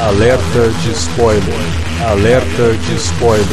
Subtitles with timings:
[0.00, 1.44] Alerta de spoiler.
[2.08, 3.46] Alerta de spoiler.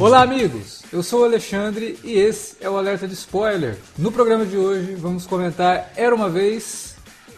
[0.00, 0.82] Olá, amigos!
[0.92, 3.76] Eu sou o Alexandre e esse é o Alerta de Spoiler.
[3.96, 6.85] No programa de hoje vamos comentar Era uma Vez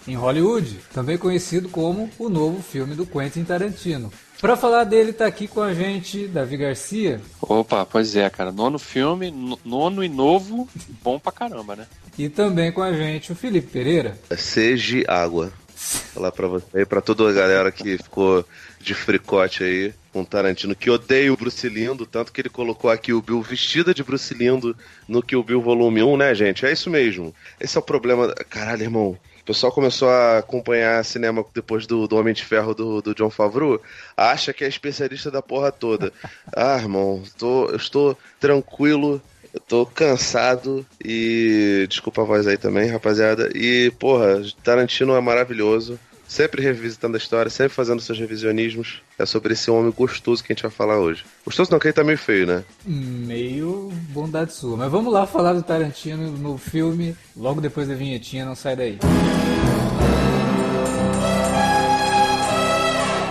[0.09, 4.11] em Hollywood, também conhecido como o novo filme do Quentin Tarantino.
[4.41, 7.20] Para falar dele, tá aqui com a gente Davi Garcia.
[7.41, 8.52] Opa, pois é, cara.
[8.52, 10.69] Nono filme, nono e novo,
[11.02, 11.86] bom pra caramba, né?
[12.16, 14.19] E também com a gente o Felipe Pereira.
[14.36, 15.52] Seja água.
[15.74, 18.45] Falar pra você e pra toda a galera que ficou
[18.80, 23.12] de fricote aí com Tarantino, que odeia o Bruce Lindo, tanto que ele colocou aqui
[23.12, 26.66] o Bill vestida de Bruce Lindo no que o Bill Volume 1, né, gente?
[26.66, 27.33] É isso mesmo.
[27.61, 28.34] Esse é o problema.
[28.50, 29.19] Caralho, irmão.
[29.48, 33.30] O pessoal começou a acompanhar cinema depois do, do Homem de Ferro do, do John
[33.30, 33.80] Favreau,
[34.15, 36.12] acha que é especialista da porra toda.
[36.55, 39.22] Ah, irmão, tô, eu estou tranquilo
[39.55, 41.87] eu tô cansado e.
[41.89, 43.50] Desculpa a voz aí também, rapaziada.
[43.55, 45.98] E, porra, Tarantino é maravilhoso.
[46.29, 49.01] Sempre revisitando a história, sempre fazendo seus revisionismos.
[49.19, 51.25] É sobre esse homem gostoso que a gente vai falar hoje.
[51.45, 52.62] Gostoso não, que ele tá meio feio, né?
[52.84, 54.77] Meio bondade sua.
[54.77, 58.99] Mas vamos lá falar do Tarantino no filme, logo depois da vinhetinha, não sai daí.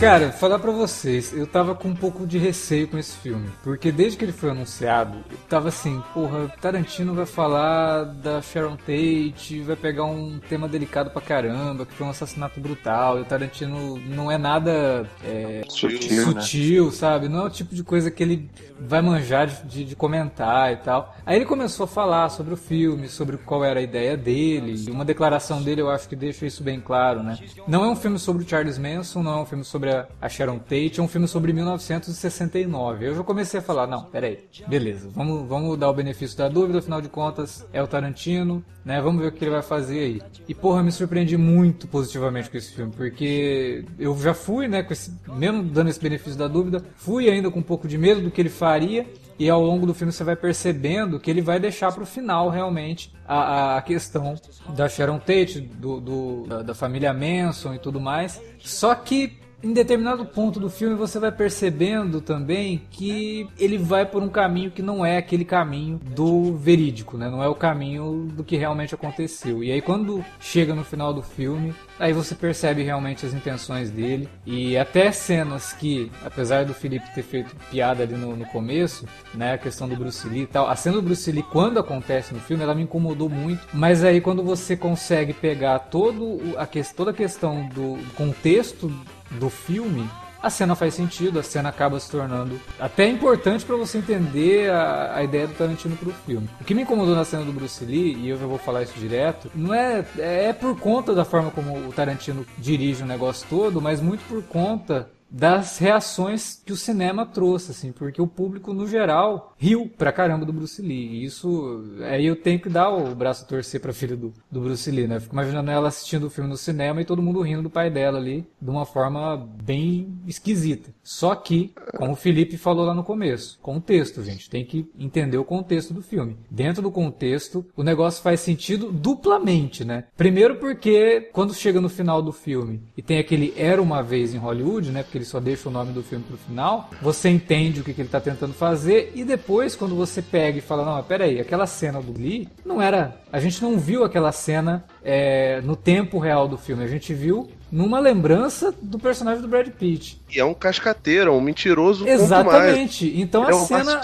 [0.00, 3.50] Cara, falar pra vocês, eu tava com um pouco de receio com esse filme.
[3.64, 8.76] Porque desde que ele foi anunciado, eu tava assim, porra, Tarantino vai falar da Sharon
[8.76, 13.24] Tate, vai pegar um tema delicado pra caramba, que foi um assassinato brutal, e o
[13.24, 16.90] Tarantino não é nada é, sutil, sutil né?
[16.92, 17.28] sabe?
[17.28, 18.48] Não é o tipo de coisa que ele
[18.78, 21.16] vai manjar de, de, de, comentar e tal.
[21.26, 24.76] Aí ele começou a falar sobre o filme, sobre qual era a ideia dele.
[24.86, 27.36] E uma declaração dele eu acho que deixa isso bem claro, né?
[27.66, 30.28] Não é um filme sobre o Charles Manson, não é um filme sobre a, a
[30.28, 33.06] Sharon Tate, é um filme sobre 1969.
[33.06, 36.78] Eu já comecei a falar, não, peraí, beleza, vamos, vamos dar o benefício da dúvida,
[36.78, 39.00] afinal de contas é o Tarantino, né?
[39.00, 40.22] Vamos ver o que ele vai fazer aí.
[40.48, 44.92] E porra, me surpreendi muito positivamente com esse filme, porque eu já fui, né, com
[44.92, 48.30] esse, mesmo dando esse benefício da dúvida, fui ainda com um pouco de medo do
[48.30, 49.06] que ele faria.
[49.38, 52.50] E ao longo do filme você vai percebendo que ele vai deixar para o final
[52.50, 54.34] realmente a, a questão
[54.74, 58.42] da Sharon Tate, do, do da família Manson e tudo mais.
[58.58, 64.22] Só que em determinado ponto do filme você vai percebendo também que ele vai por
[64.22, 67.28] um caminho que não é aquele caminho do verídico, né?
[67.28, 69.64] Não é o caminho do que realmente aconteceu.
[69.64, 74.28] E aí quando chega no final do filme, aí você percebe realmente as intenções dele.
[74.46, 79.54] E até cenas que, apesar do Felipe ter feito piada ali no, no começo, né,
[79.54, 82.40] a questão do Bruce Lee e tal, a cena do Bruce Lee quando acontece no
[82.40, 87.14] filme, ela me incomodou muito, mas aí quando você consegue pegar todo a, toda a
[87.14, 88.92] questão do contexto
[89.32, 90.08] do filme,
[90.42, 95.16] a cena faz sentido, a cena acaba se tornando até importante para você entender a,
[95.16, 96.48] a, ideia do Tarantino pro filme.
[96.60, 98.98] O que me incomodou na cena do Bruce Lee, e eu já vou falar isso
[98.98, 103.80] direto, não é, é por conta da forma como o Tarantino dirige o negócio todo,
[103.80, 108.86] mas muito por conta das reações que o cinema trouxe, assim, porque o público, no
[108.86, 111.08] geral, riu pra caramba do Bruce Lee.
[111.08, 114.60] E isso, aí eu tenho que dar o braço a torcer pra filha do, do
[114.60, 115.20] Bruce Lee, né?
[115.20, 118.18] fico imaginando ela assistindo o filme no cinema e todo mundo rindo do pai dela
[118.18, 120.90] ali, de uma forma bem esquisita.
[121.02, 125.44] Só que, como o Felipe falou lá no começo, contexto, gente, tem que entender o
[125.44, 126.36] contexto do filme.
[126.50, 130.04] Dentro do contexto, o negócio faz sentido duplamente, né?
[130.16, 134.38] Primeiro porque, quando chega no final do filme e tem aquele Era Uma Vez em
[134.38, 135.02] Hollywood, né?
[135.02, 138.02] Porque ele só deixa o nome do filme pro final, você entende o que, que
[138.02, 142.02] ele tá tentando fazer, e depois, quando você pega e fala, não, peraí, aquela cena
[142.02, 143.16] do Lee não era.
[143.32, 147.48] A gente não viu aquela cena é, no tempo real do filme, a gente viu
[147.72, 150.20] numa lembrança do personagem do Brad Pitt.
[150.36, 152.06] É um cascateiro, é um mentiroso.
[152.06, 153.12] Exatamente.
[153.20, 154.00] Então Ele a é cena.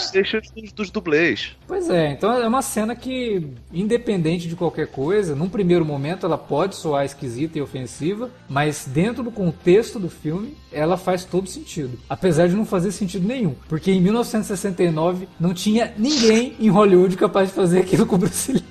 [0.57, 1.57] dos, dos dublês.
[1.67, 6.39] Pois é, então é uma cena que, independente de qualquer coisa, num primeiro momento ela
[6.39, 11.99] pode soar esquisita e ofensiva, mas dentro do contexto do filme, ela faz todo sentido.
[12.09, 13.55] Apesar de não fazer sentido nenhum.
[13.69, 18.53] Porque em 1969 não tinha ninguém em Hollywood capaz de fazer aquilo com o Bruce
[18.53, 18.65] Lee.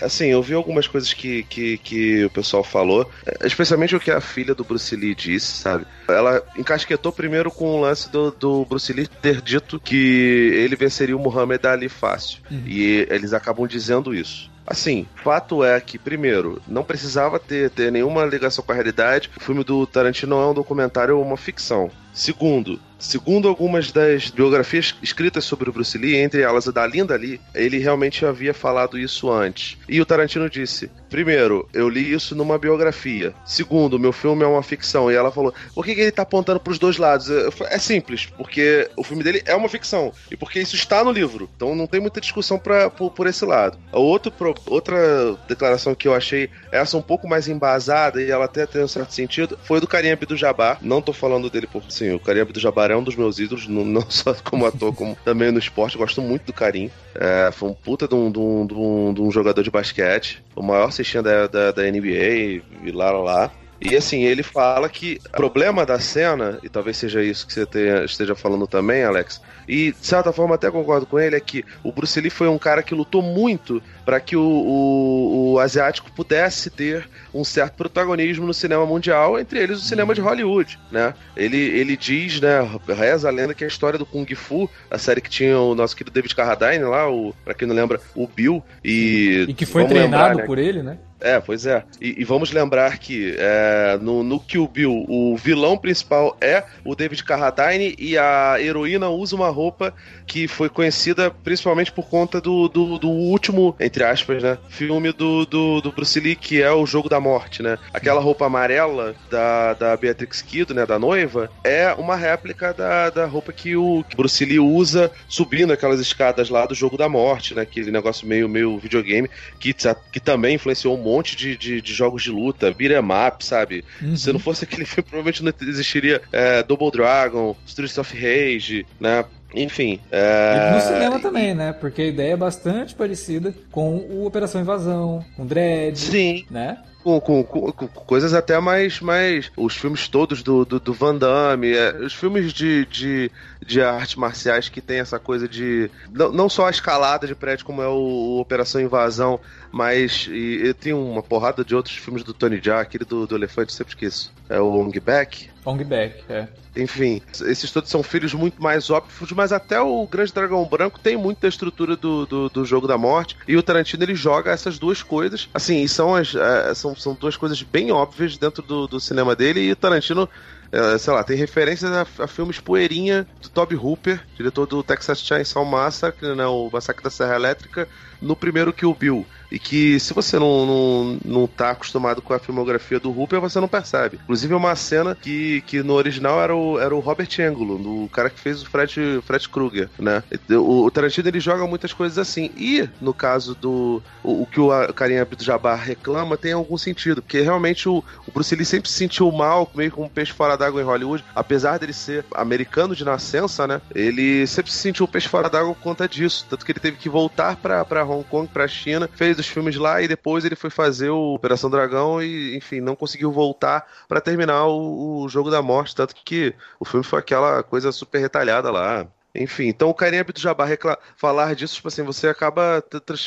[0.00, 4.10] Assim, eu vi algumas coisas que, que, que o pessoal falou, eh, especialmente o que
[4.10, 5.84] a filha do Bruce Lee disse, sabe?
[6.08, 6.42] Ela
[6.74, 11.20] encasquetou primeiro com o lance do, do Bruce Lee ter dito que ele venceria o
[11.20, 12.40] Muhammad Ali fácil.
[12.50, 12.62] Uhum.
[12.66, 14.50] E eles acabam dizendo isso.
[14.66, 19.30] Assim, fato é que, primeiro, não precisava ter, ter nenhuma ligação com a realidade.
[19.36, 21.90] O filme do Tarantino é um documentário ou uma ficção.
[22.14, 27.16] Segundo, segundo algumas das biografias escritas sobre o Bruce Lee, entre elas a da Linda
[27.16, 29.76] Lee, ele realmente havia falado isso antes.
[29.88, 33.34] E o Tarantino disse: primeiro, eu li isso numa biografia.
[33.44, 35.10] Segundo, meu filme é uma ficção.
[35.10, 37.28] E ela falou: por que, que ele tá apontando pros dois lados?
[37.62, 40.12] É simples, porque o filme dele é uma ficção.
[40.30, 41.50] E porque isso está no livro.
[41.56, 43.76] Então não tem muita discussão pra, por, por esse lado.
[43.90, 44.32] Outro,
[44.66, 48.88] outra declaração que eu achei essa um pouco mais embasada, e ela até tem um
[48.88, 50.78] certo sentido, foi do Karim Abdul-Jabbar.
[50.80, 53.66] Não tô falando dele por si Assim, o Karim Abdul-Jabbar é um dos meus ídolos,
[53.66, 55.96] não, só como ator, como também no esporte.
[55.96, 56.90] Gosto muito do Karim.
[57.14, 60.42] É, foi um puta de um, de, um, de, um, de um, jogador de basquete,
[60.54, 63.52] o maior cestinha da, da, da NBA, e lá, lá, lá.
[63.84, 67.66] E assim, ele fala que o problema da cena, e talvez seja isso que você
[67.66, 71.62] tenha, esteja falando também, Alex, e de certa forma até concordo com ele, é que
[71.82, 76.10] o Bruce Lee foi um cara que lutou muito para que o, o, o, asiático
[76.12, 81.12] pudesse ter um certo protagonismo no cinema mundial, entre eles o cinema de Hollywood, né?
[81.36, 85.20] Ele, ele diz, né, reza a lenda que a história do Kung Fu, a série
[85.20, 88.62] que tinha o nosso querido David Carradine lá, o, pra quem não lembra, o Bill,
[88.82, 89.44] e...
[89.48, 90.42] E que foi treinado lembrar, né?
[90.44, 90.96] por ele, né?
[91.24, 91.82] É, pois é.
[92.02, 96.94] E, e vamos lembrar que é, no, no Kill Bill, o vilão principal é o
[96.94, 99.94] David Carradine e a heroína usa uma roupa
[100.26, 105.46] que foi conhecida principalmente por conta do, do, do último, entre aspas, né, filme do,
[105.46, 107.78] do, do, Bruce Lee, que é o Jogo da Morte, né?
[107.92, 113.24] Aquela roupa amarela da, da Beatrix Kido, né, da noiva, é uma réplica da, da
[113.24, 117.62] roupa que o Bruce Lee usa subindo aquelas escadas lá do Jogo da Morte, né?
[117.62, 119.74] Aquele negócio meio, meio videogame que,
[120.12, 123.84] que também influenciou um monte monte de, de, de jogos de luta, beat'em up, sabe?
[124.00, 124.16] Uhum.
[124.16, 129.24] Se não fosse aquele filme, provavelmente não existiria é, Double Dragon, Streets of Rage, né?
[129.54, 130.00] Enfim.
[130.10, 130.70] É...
[130.70, 131.72] E no cinema também, né?
[131.72, 135.96] Porque a ideia é bastante parecida com o Operação Invasão, com Dredd.
[135.96, 136.44] Sim.
[136.50, 136.78] Né?
[137.02, 139.00] Com, com, com, com, coisas até mais.
[139.00, 143.30] mais os filmes todos do, do, do Van Damme, é, os filmes de, de,
[143.64, 145.90] de artes marciais que tem essa coisa de.
[146.10, 149.38] Não, não só a escalada de prédio, como é o, o Operação Invasão,
[149.70, 150.28] mas.
[150.30, 153.72] E, e, tem uma porrada de outros filmes do Tony Jaa, aquele do, do Elefante,
[153.72, 154.32] sempre esqueço.
[154.48, 155.53] É o Ong Back.
[155.64, 156.46] Ong Back, é.
[156.76, 161.16] Enfim, esses todos são filhos muito mais óbvios, mas até o Grande Dragão Branco tem
[161.16, 163.36] muito da estrutura do, do, do Jogo da Morte.
[163.46, 165.48] E o Tarantino ele joga essas duas coisas.
[165.54, 169.60] Assim, são, as, é, são, são duas coisas bem óbvias dentro do, do cinema dele.
[169.60, 170.28] E o Tarantino
[170.74, 175.20] é, sei lá, tem referências a, a, filmes poeirinha do Toby Hooper, diretor do Texas
[175.20, 177.88] Chainsaw Massacre, né, o Massacre da Serra Elétrica,
[178.24, 179.26] no primeiro Kill Bill.
[179.52, 183.60] E que se você não, não, não tá acostumado com a filmografia do Hooper, você
[183.60, 184.18] não percebe.
[184.24, 188.08] Inclusive é uma cena que, que no original era o, era o Robert Englund, o
[188.08, 190.24] cara que fez o Fred, Fred Krueger, né?
[190.50, 192.50] O, o Tarantino ele joga muitas coisas assim.
[192.56, 197.40] E no caso do o, o que o Karim Abdul-Jabbar reclama tem algum sentido, porque
[197.40, 200.80] realmente o, o Bruce Lee sempre se sentiu mal, meio como um peixe fora d'água
[200.80, 203.80] em Hollywood, apesar dele ser americano de nascença, né?
[203.94, 206.96] Ele sempre se sentiu um peixe fora d'água por conta disso, tanto que ele teve
[206.96, 210.70] que voltar para Hong Kong, pra China, fez os filmes lá e depois ele foi
[210.70, 215.62] fazer o Operação Dragão e, enfim, não conseguiu voltar para terminar o, o, Jogo da
[215.62, 219.06] Morte, tanto que o filme foi aquela coisa super retalhada lá.
[219.34, 220.68] Enfim, então o Karim Abdul-Jabbar
[221.16, 222.84] falar disso, tipo assim, você acaba,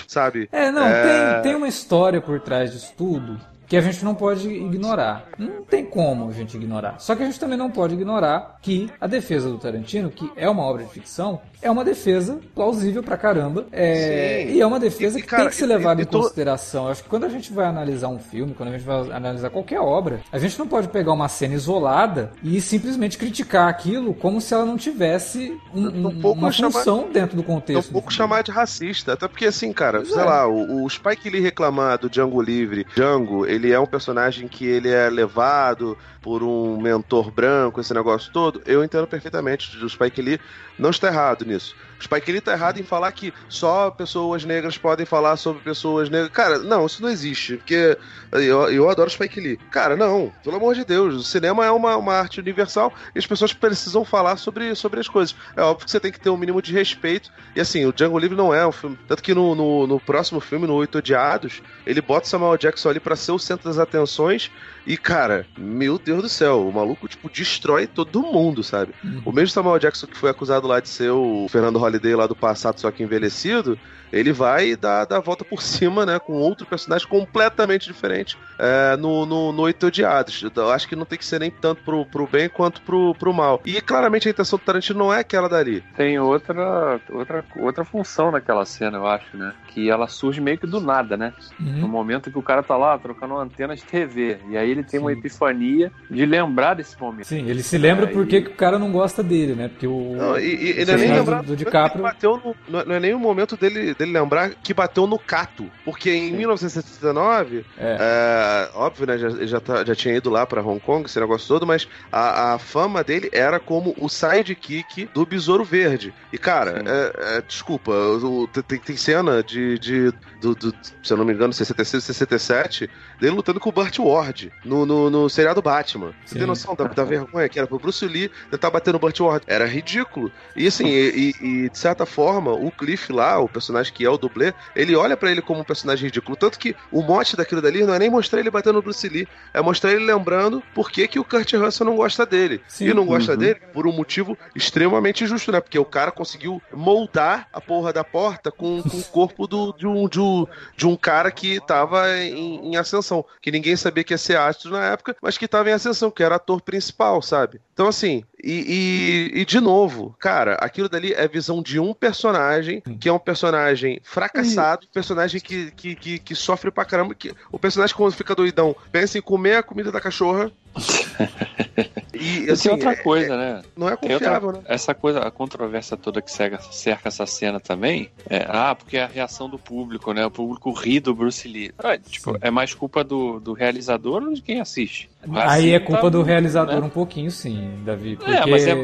[0.08, 0.48] sabe?
[0.54, 1.34] É, não, é...
[1.34, 3.38] Tem, tem uma história por trás disso tudo
[3.68, 5.28] que a gente não pode ignorar.
[5.38, 7.00] Não tem como a gente ignorar.
[7.00, 10.50] Só que a gente também não pode ignorar que a defesa do Tarantino, que é
[10.50, 13.66] uma obra de ficção, é uma defesa plausível pra caramba.
[13.72, 16.22] É, e é uma defesa e, que cara, tem que ser levada em tô...
[16.22, 16.86] consideração.
[16.86, 19.50] Eu acho que quando a gente vai analisar um filme, quando a gente vai analisar
[19.50, 24.40] qualquer obra, a gente não pode pegar uma cena isolada e simplesmente criticar aquilo como
[24.40, 27.90] se ela não tivesse um, um, uma função chamar, dentro do contexto.
[27.90, 29.14] Um pouco chamar de racista.
[29.14, 30.26] Até porque, assim, cara, pois sei é.
[30.26, 34.66] lá, o, o Spike Lee reclamar do Django Livre, Django, ele é um personagem que
[34.66, 39.78] ele é levado por um mentor branco, esse negócio todo, eu entendo perfeitamente.
[39.84, 40.40] O Spike Lee
[40.78, 41.76] não está errado nisso.
[42.00, 46.10] O Spike Lee está errado em falar que só pessoas negras podem falar sobre pessoas
[46.10, 46.30] negras.
[46.32, 47.58] Cara, não, isso não existe.
[47.58, 47.98] Porque
[48.32, 49.58] eu, eu adoro Spike Lee.
[49.72, 51.16] Cara, não, pelo amor de Deus.
[51.16, 55.08] O cinema é uma, uma arte universal e as pessoas precisam falar sobre, sobre as
[55.08, 55.36] coisas.
[55.56, 57.32] É óbvio que você tem que ter um mínimo de respeito.
[57.56, 58.98] E assim, o Django Livre não é um filme.
[59.08, 63.00] Tanto que no, no, no próximo filme, no Oito Odiados, ele bota Samuel Jackson ali
[63.00, 64.52] para ser o centro das atenções.
[64.86, 68.94] E, cara, meu Deus do céu, o maluco, tipo, destrói todo mundo, sabe?
[69.04, 69.22] Uhum.
[69.26, 72.36] O mesmo Samuel Jackson que foi acusado lá de ser o Fernando Holiday lá do
[72.36, 73.78] passado, só que envelhecido,
[74.12, 76.20] ele vai dar, dar a volta por cima, né?
[76.20, 80.44] Com outro personagem completamente diferente é, no, no, no Oito Odiados.
[80.56, 83.34] Eu acho que não tem que ser nem tanto pro, pro bem quanto pro, pro
[83.34, 83.62] mal.
[83.66, 85.84] E claramente a intenção do Tarantino não é aquela dali.
[85.96, 89.54] Tem outra, outra, outra função naquela cena, eu acho, né?
[89.68, 91.34] Que ela surge meio que do nada, né?
[91.60, 91.80] Uhum.
[91.80, 94.40] No momento que o cara tá lá trocando uma antena de TV.
[94.50, 95.06] E aí ele tem Sim.
[95.06, 97.26] uma epifania de lembrar desse momento.
[97.26, 98.40] Sim, ele se lembra é, porque e...
[98.40, 99.68] o cara não gosta dele, né?
[99.68, 100.16] Porque o.
[100.16, 102.04] Não, e, e ele é nem lembrar do, do DiCaprio.
[102.04, 105.70] Bateu no, não é nem o momento dele dele lembrar que bateu no Cato.
[105.84, 106.38] Porque em Sim.
[106.38, 107.98] 1979, é.
[108.00, 108.78] é.
[108.78, 109.18] óbvio, né?
[109.18, 112.54] Já, já, tá, já tinha ido lá para Hong Kong, esse negócio todo, mas a,
[112.54, 116.14] a fama dele era como o sidekick do Besouro Verde.
[116.32, 119.78] E, cara, é, é, desculpa, o, tem, tem cena de.
[119.80, 122.90] de do, do, se eu não me engano, 66, 67,
[123.20, 126.14] dele lutando com o Burt Ward no, no, no seriado Batman.
[126.26, 126.40] Você Sim.
[126.40, 129.44] tem noção da, da, vergonha que era pro Bruce Lee tentar bater no Burt Ward?
[129.48, 130.32] Era ridículo.
[130.56, 134.18] E assim, e, e, de certa forma, o Cliff lá, o personagem que é o
[134.18, 136.36] dublê, ele olha para ele como um personagem ridículo.
[136.36, 139.28] Tanto que o mote daquilo dali não é nem mostrar ele batendo no Bruce Lee,
[139.54, 142.62] é mostrar ele lembrando por que, que o Kurt Russell não gosta dele.
[142.68, 142.90] Sim.
[142.90, 143.38] E não gosta uhum.
[143.38, 145.60] dele por um motivo extremamente justo, né?
[145.60, 149.88] Porque o cara conseguiu moldar a porra da porta com, com o corpo do, de,
[149.88, 150.46] um, de, um,
[150.76, 153.07] de um cara que tava em, em ascensão.
[153.42, 156.24] Que ninguém sabia que ia ser astro na época, mas que tava em ascensão, que
[156.24, 157.60] era ator principal, sabe?
[157.74, 162.82] Então, assim, e, e, e, de novo, cara, aquilo dali é visão de um personagem,
[163.00, 167.14] que é um personagem fracassado, um personagem que, que, que, que, sofre pra caramba.
[167.14, 170.52] Que, o personagem, quando fica doidão, pensa em comer a comida da cachorra.
[172.20, 173.62] E assim, tem outra é, coisa, é, né?
[173.76, 174.68] Não é confiável, outra, né?
[174.68, 179.04] Essa coisa, a controvérsia toda que cerca, cerca essa cena também, é, ah, porque é
[179.04, 180.26] a reação do público, né?
[180.26, 181.72] O público ri do Bruce Lee.
[181.78, 185.10] Ah, tipo, é mais culpa do, do realizador ou de quem assiste?
[185.34, 186.88] Aí é culpa tá, do realizador né?
[186.88, 188.16] um pouquinho, sim, Davi.
[188.16, 188.32] Porque...
[188.32, 188.76] É, mas é...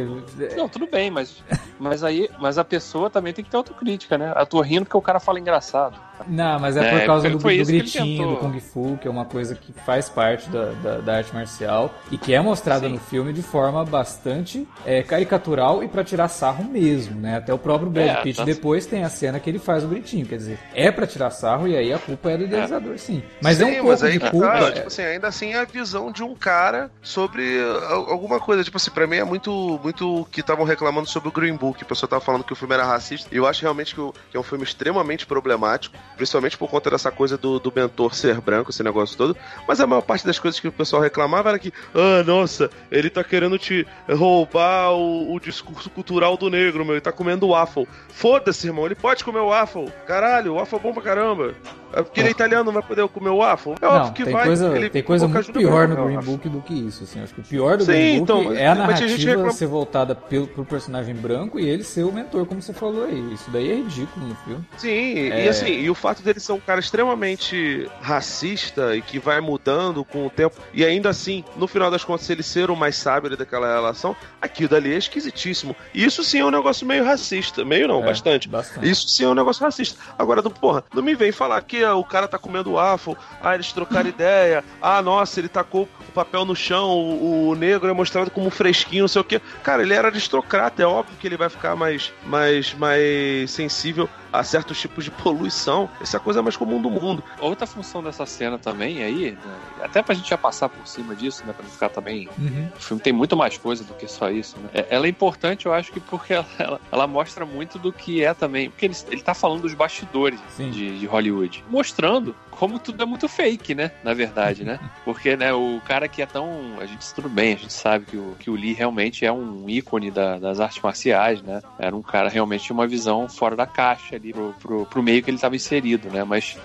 [0.55, 1.43] Não, tudo bem, mas,
[1.79, 4.33] mas aí mas a pessoa também tem que ter autocrítica, né?
[4.35, 5.97] Eu tô rindo porque o cara fala engraçado.
[6.27, 9.25] Não, mas é, é por causa do, do gritinho, do Kung Fu, que é uma
[9.25, 13.33] coisa que faz parte da, da, da arte marcial e que é mostrada no filme
[13.33, 17.37] de forma bastante é, caricatural e para tirar sarro mesmo, né?
[17.37, 18.43] Até o próprio Brad é, Pitt tá...
[18.43, 21.67] depois tem a cena que ele faz o gritinho, quer dizer, é para tirar sarro
[21.67, 23.23] e aí a culpa é do idealizador, sim.
[23.41, 24.47] Mas sim, é um pouco de tá, culpa.
[24.47, 27.43] Tá, tipo assim, ainda assim é a visão de um cara sobre
[27.89, 31.55] alguma coisa, tipo assim, pra mim é muito, muito que estavam reclamando sobre o Green
[31.55, 34.01] Book, o pessoal tava falando que o filme era racista, e eu acho realmente que,
[34.01, 38.13] o, que é um filme extremamente problemático, principalmente por conta dessa coisa do, do mentor
[38.13, 39.37] ser branco, esse negócio todo.
[39.67, 43.09] Mas a maior parte das coisas que o pessoal reclamava era que, ah, nossa, ele
[43.09, 47.87] tá querendo te roubar o, o discurso cultural do negro, meu, ele tá comendo waffle.
[48.09, 49.91] Foda-se, irmão, ele pode comer waffle.
[50.05, 51.53] Caralho, waffle é bom pra caramba.
[51.93, 53.75] É porque ele é italiano, não vai poder comer o waffle?
[53.81, 54.45] É óbvio que tem vai.
[54.45, 57.03] Coisa, ele tem coisa muito pior no Green Book do que isso.
[57.03, 57.21] Assim.
[57.21, 60.47] Acho que o pior do Sim, Green Book então, é a narrativa ser voltada pelo,
[60.47, 63.33] pro personagem branco e ele ser o mentor, como você falou aí.
[63.33, 64.65] Isso daí é ridículo no filme.
[64.77, 65.45] Sim, é...
[65.45, 70.03] e assim, e o fato dele ser um cara extremamente racista e que vai mudando
[70.03, 73.35] com o tempo, e ainda assim, no final das contas, ele ser o mais sábio
[73.37, 75.75] daquela relação, aquilo dali é esquisitíssimo.
[75.93, 77.63] E isso sim é um negócio meio racista.
[77.63, 78.47] Meio não, é, bastante.
[78.47, 78.89] bastante.
[78.89, 79.99] Isso sim é um negócio racista.
[80.17, 84.07] Agora, porra, não me vem falar que o cara tá comendo waffle, ah, eles trocaram
[84.09, 88.49] ideia, ah, nossa, ele tacou o papel no chão, o, o negro é mostrado como
[88.49, 89.41] fresquinho, não sei o quê.
[89.63, 94.43] Cara, ele era aristocrata, é óbvio que ele vai ficar mais, mais, mais sensível a
[94.43, 95.89] certos tipos de poluição.
[96.01, 97.23] Essa é a coisa mais comum do mundo.
[97.39, 101.45] Outra função dessa cena também aí, né, até pra gente já passar por cima disso,
[101.45, 102.27] né, pra não ficar também...
[102.37, 102.67] Uhum.
[102.75, 104.69] O filme tem muito mais coisa do que só isso, né?
[104.73, 108.23] É, ela é importante, eu acho que porque ela, ela, ela mostra muito do que
[108.23, 113.03] é também, porque ele, ele tá falando dos bastidores de, de Hollywood, mostrando como tudo
[113.03, 113.91] é muito fake, né?
[114.03, 114.79] Na verdade, né?
[115.03, 116.77] Porque, né, o cara que é tão.
[116.79, 119.67] A gente tudo bem, a gente sabe que o, que o Lee realmente é um
[119.67, 121.61] ícone da, das artes marciais, né?
[121.77, 125.21] Era um cara realmente de uma visão fora da caixa ali pro, pro, pro meio
[125.21, 126.23] que ele estava inserido né?
[126.23, 126.57] Mas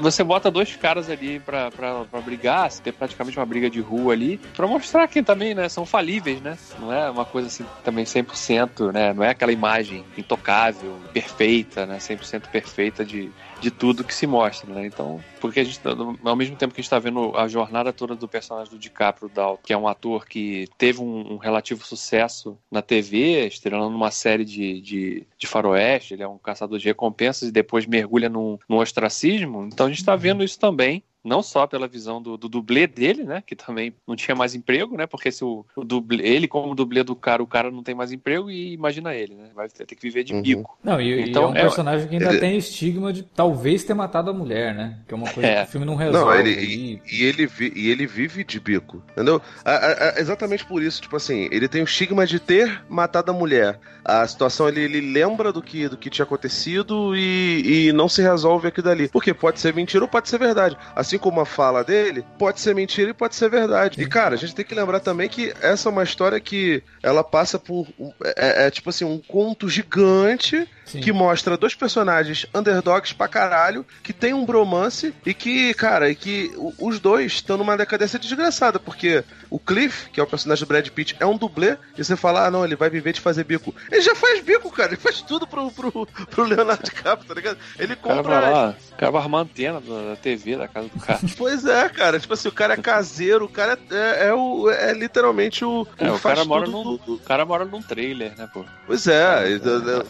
[0.00, 3.80] você bota dois caras ali pra, pra, pra brigar, você tem praticamente uma briga de
[3.80, 6.56] rua ali, pra mostrar que também, né, são falíveis, né?
[6.78, 9.12] Não é uma coisa assim também 100%, né?
[9.12, 11.98] Não é aquela imagem intocável, perfeita, né?
[11.98, 14.86] 100% perfeita de, de tudo que se mostra, né?
[14.86, 15.80] Então, porque a gente,
[16.24, 19.28] ao mesmo tempo que a gente está vendo a jornada toda do personagem do DiCaprio
[19.28, 24.10] Dalton, que é um ator que teve um, um relativo sucesso na TV, estrelando numa
[24.10, 28.58] série de, de, de, faroeste, ele é um caçador de recompensas e depois mergulha num,
[28.68, 29.68] num ostracismo.
[29.70, 33.24] Então a gente está vendo isso também não só pela visão do, do, dublê dele,
[33.24, 36.74] né, que também não tinha mais emprego, né, porque se o, o dublê, ele como
[36.74, 39.86] dublê do cara, o cara não tem mais emprego e imagina ele, né, vai ter
[39.86, 40.42] que viver de uhum.
[40.42, 40.78] bico.
[40.82, 42.40] Não, e, então, e é um é personagem que ainda ele...
[42.40, 45.62] tem estigma de talvez ter matado a mulher, né, que é uma coisa é.
[45.62, 46.24] que o filme não resolve.
[46.24, 49.40] Não, ele, e, e, ele vi, e ele vive de bico, entendeu?
[49.64, 53.30] A, a, a, exatamente por isso, tipo assim, ele tem o estigma de ter matado
[53.30, 53.78] a mulher.
[54.04, 58.22] A situação ele, ele lembra do que, do que tinha acontecido e, e não se
[58.22, 59.08] resolve aquilo dali.
[59.08, 60.76] Porque pode ser mentira ou pode ser verdade.
[60.94, 64.00] Assim assim como a fala dele, pode ser mentira e pode ser verdade.
[64.00, 67.24] E, cara, a gente tem que lembrar também que essa é uma história que ela
[67.24, 67.88] passa por.
[68.36, 71.00] É, é tipo assim, um conto gigante Sim.
[71.00, 76.14] que mostra dois personagens underdogs pra caralho, que tem um bromance e que, cara, e
[76.14, 80.68] que os dois estão numa decadência desgraçada, porque o Cliff, que é o personagem do
[80.68, 83.44] Brad Pitt, é um dublê, e você fala, ah, não, ele vai viver de fazer
[83.44, 83.74] bico.
[83.90, 87.58] Ele já faz bico, cara, ele faz tudo pro, pro, pro Leonardo DiCaprio, tá ligado?
[87.78, 88.20] Ele compra.
[88.20, 91.20] O cara vai lá, o cara vai arrumar antena da TV da casa do cara.
[91.36, 94.70] pois é, cara, tipo assim, o cara é caseiro, o cara é, é, é o,
[94.70, 95.86] é literalmente o.
[95.98, 97.14] É, o cara mora num, do...
[97.14, 98.64] o cara mora num trailer, né, pô?
[98.86, 99.60] Pois é,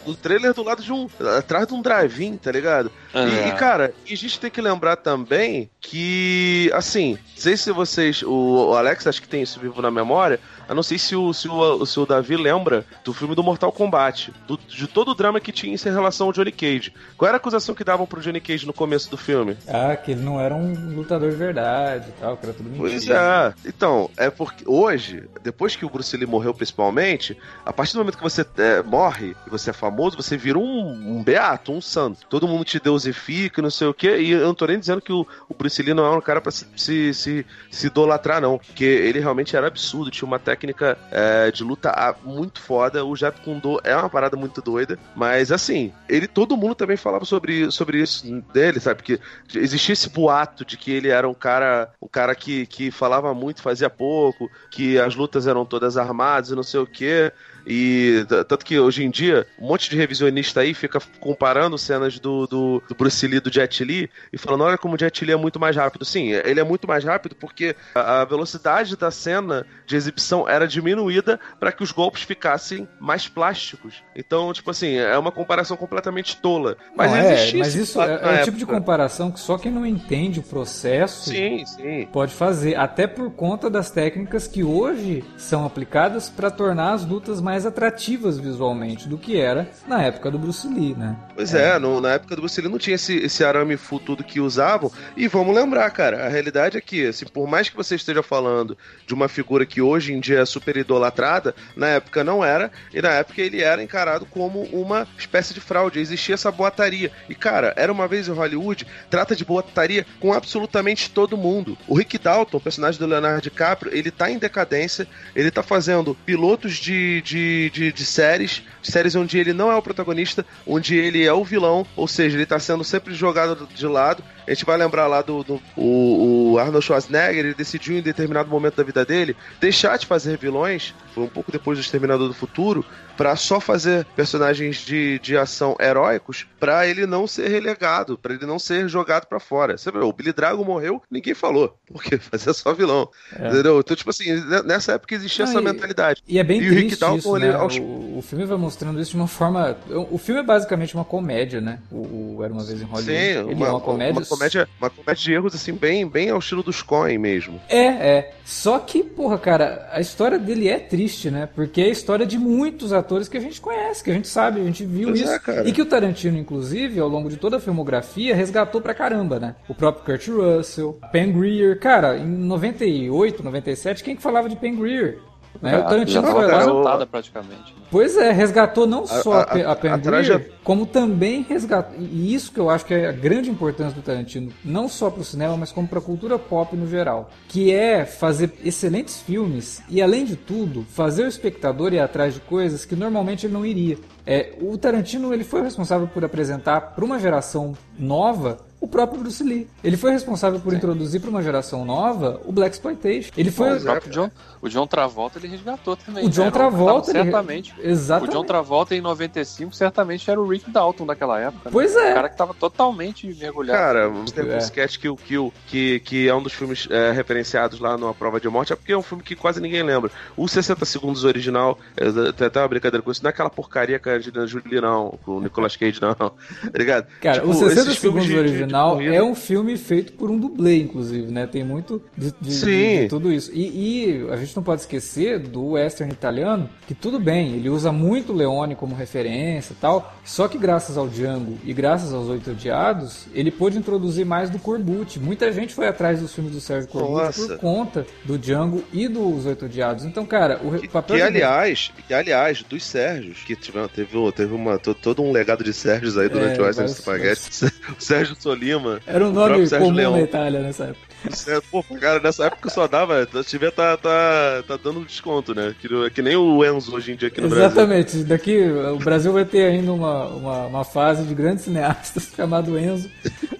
[0.05, 1.07] o trailer do lado de um.
[1.37, 2.91] atrás de um drive-in, tá ligado?
[3.13, 3.27] Uhum.
[3.27, 8.21] E, e, cara, a gente tem que lembrar também que, assim, não sei se vocês.
[8.23, 10.39] O, o Alex acho que tem isso vivo na memória.
[10.71, 13.73] Eu não sei se o, se o, se o Davi lembra do filme do Mortal
[13.73, 16.93] Kombat, do, de todo o drama que tinha em relação ao Johnny Cage.
[17.17, 19.57] Qual era a acusação que davam pro Johnny Cage no começo do filme?
[19.67, 22.89] Ah, que ele não era um lutador de verdade e tal, que era tudo mentira.
[22.89, 23.53] Pois é.
[23.67, 28.15] Então, é porque hoje, depois que o Bruce Lee morreu principalmente, a partir do momento
[28.15, 32.25] que você é, morre e você é famoso, você vira um, um beato, um santo.
[32.29, 34.21] Todo mundo te deusifica, não sei o quê.
[34.21, 36.39] E eu não tô nem dizendo que o, o Bruce Lee não é um cara
[36.39, 38.57] pra se, se, se, se idolatrar, não.
[38.57, 43.03] Porque ele realmente era absurdo, tinha uma técnica técnica é, de luta muito foda.
[43.03, 46.95] O Jeet Kune Do é uma parada muito doida, mas assim, ele todo mundo também
[46.95, 49.01] falava sobre, sobre isso dele, sabe?
[49.01, 49.19] Que
[49.55, 53.61] existia esse boato de que ele era um cara, um cara que, que falava muito,
[53.61, 57.31] fazia pouco, que as lutas eram todas armadas e não sei o que.
[57.65, 62.47] E tanto que hoje em dia, um monte de revisionista aí fica comparando cenas do,
[62.47, 65.35] do, do Bruce Lee do Jet Li e falando: olha como o Jet Li é
[65.35, 66.05] muito mais rápido.
[66.05, 70.67] Sim, ele é muito mais rápido porque a, a velocidade da cena de exibição era
[70.67, 74.03] diminuída para que os golpes ficassem mais plásticos.
[74.15, 76.77] Então, tipo assim, é uma comparação completamente tola.
[76.95, 79.85] Mas, não, é, mas isso é, é o tipo de comparação que só quem não
[79.85, 82.07] entende o processo sim, sim.
[82.11, 82.75] pode fazer.
[82.75, 87.65] Até por conta das técnicas que hoje são aplicadas para tornar as lutas mais mais
[87.65, 91.17] atrativas visualmente do que era na época do Bruce Lee, né?
[91.35, 93.99] Pois é, é no, na época do Bruce Lee não tinha esse, esse arame fu
[93.99, 94.89] tudo que usavam.
[95.17, 98.77] E vamos lembrar, cara, a realidade é que, assim, por mais que você esteja falando
[99.05, 103.01] de uma figura que hoje em dia é super idolatrada, na época não era, e
[103.01, 105.99] na época ele era encarado como uma espécie de fraude.
[105.99, 107.11] Existia essa boataria.
[107.27, 111.77] E, cara, era uma vez em Hollywood, trata de boataria com absolutamente todo mundo.
[111.85, 116.75] O Rick Dalton, personagem do Leonardo DiCaprio, ele tá em decadência, ele tá fazendo pilotos
[116.75, 121.25] de, de de, de, de, séries, séries onde ele não é o protagonista, onde ele
[121.25, 124.23] é o vilão, ou seja, ele está sendo sempre jogado de lado.
[124.47, 128.49] A gente vai lembrar lá do, do o, o, Arnold Schwarzenegger, ele decidiu em determinado
[128.49, 132.33] momento da vida dele deixar de fazer vilões, foi um pouco depois do Exterminador do
[132.33, 132.85] Futuro,
[133.21, 138.45] para só fazer personagens de, de ação heróicos, para ele não ser relegado, para ele
[138.47, 139.77] não ser jogado para fora.
[139.77, 143.07] Você vê, o Billy Drago morreu, ninguém falou, porque fazia só vilão.
[143.37, 143.47] É.
[143.47, 143.79] Entendeu?
[143.79, 144.25] Então, tipo assim,
[144.65, 146.23] nessa época existia essa mentalidade.
[146.27, 147.53] E é bem e triste o Rick Dalton, isso, né?
[147.53, 147.77] Aos...
[147.77, 149.77] o, o, filme vai mostrando isso de uma forma...
[150.09, 151.79] O filme é basicamente uma comédia, né?
[151.91, 153.05] O, o Era Uma Vez em Hollywood.
[153.05, 154.13] Sim, ele uma, é uma comédia...
[154.13, 157.59] Uma comédia, uma comédia de erros, assim, bem, bem ao estilo dos Coen mesmo.
[157.67, 158.33] É, é.
[158.45, 161.47] Só que, porra, cara, a história dele é triste, né?
[161.53, 164.61] Porque é a história de muitos atores que a gente conhece, que a gente sabe,
[164.61, 165.31] a gente viu pois isso.
[165.49, 169.39] É, e que o Tarantino, inclusive, ao longo de toda a filmografia, resgatou pra caramba,
[169.39, 169.55] né?
[169.67, 171.79] O próprio Kurt Russell, Pen Greer.
[171.79, 175.19] Cara, em 98, 97, quem que falava de Pen Greer?
[175.61, 175.79] Né?
[175.79, 177.05] o Tarantino foi lá.
[177.05, 177.73] praticamente.
[177.73, 177.81] Né?
[177.89, 180.51] Pois é, resgatou não só a, a, a, a traje...
[180.63, 181.99] como também resgatou.
[181.99, 185.21] E isso que eu acho que é a grande importância do Tarantino, não só para
[185.21, 187.29] o cinema, mas como para a cultura pop no geral.
[187.47, 192.39] Que é fazer excelentes filmes e, além de tudo, fazer o espectador ir atrás de
[192.39, 193.97] coisas que normalmente ele não iria.
[194.25, 199.43] É, o Tarantino ele foi responsável por apresentar para uma geração nova o próprio Bruce
[199.43, 199.69] Lee.
[199.83, 200.77] Ele foi responsável por Sim.
[200.77, 203.29] introduzir para uma geração nova o Black Exploitation.
[203.37, 206.25] Ele foi o próprio John, o John Travolta ele resgatou também.
[206.25, 206.51] O John né?
[206.51, 207.23] Travolta ele...
[207.23, 207.75] certamente.
[207.79, 208.35] Exatamente.
[208.35, 211.65] O John Travolta em 95 certamente era o Rick Dalton daquela época.
[211.65, 211.71] Né?
[211.71, 212.11] Pois é.
[212.11, 213.77] O cara que estava totalmente mergulhado.
[213.77, 214.55] Cara, você tem é.
[214.55, 218.39] um sketch Kill Kill que, que é um dos filmes é, referenciados lá numa prova
[218.39, 220.09] de morte, é porque é um filme que quase ninguém lembra.
[220.35, 223.99] O 60 segundos original, é, tem até uma brincadeira com isso, não é aquela porcaria
[223.99, 226.31] que a Angelina Jolie não, com o Nicolas Cage não, tá
[226.75, 227.07] ligado?
[227.21, 231.31] Cara, tipo, o 60 segundos original de é um filme feito por um dublê, inclusive,
[231.31, 231.45] né?
[231.47, 233.51] Tem muito de, de, de, de tudo isso.
[233.53, 237.91] E, e, a gente não pode esquecer do western italiano, que tudo bem, ele usa
[237.91, 242.51] muito Leone como referência e tal, só que graças ao Django e graças aos Oito
[242.51, 245.19] Odiados, ele pôde introduzir mais do Corbucci.
[245.19, 247.47] Muita gente foi atrás dos filmes do Sérgio Corbucci Nossa.
[247.47, 250.05] por conta do Django e dos Oito Odiados.
[250.05, 251.17] Então, cara, o que, papel...
[251.17, 255.73] Que, aliás, que, aliás, dos Sérgios, que tiveram, teve, teve uma, todo um legado de
[255.73, 257.71] Sérgios aí durante é, o Western Spaghetti.
[257.97, 258.99] O Sérgio Solima.
[259.07, 260.11] Era um nome comum Leão.
[260.13, 261.11] na Itália nessa época.
[261.47, 263.23] É, pô, cara, nessa época só dava.
[263.23, 265.75] A TV tá, tá, tá dando desconto, né?
[265.79, 267.67] Que, que nem o Enzo hoje em dia aqui no Exatamente.
[267.67, 268.21] Brasil.
[268.21, 268.23] Exatamente.
[268.23, 273.09] Daqui o Brasil vai ter ainda uma, uma, uma fase de grandes cineastas chamado Enzo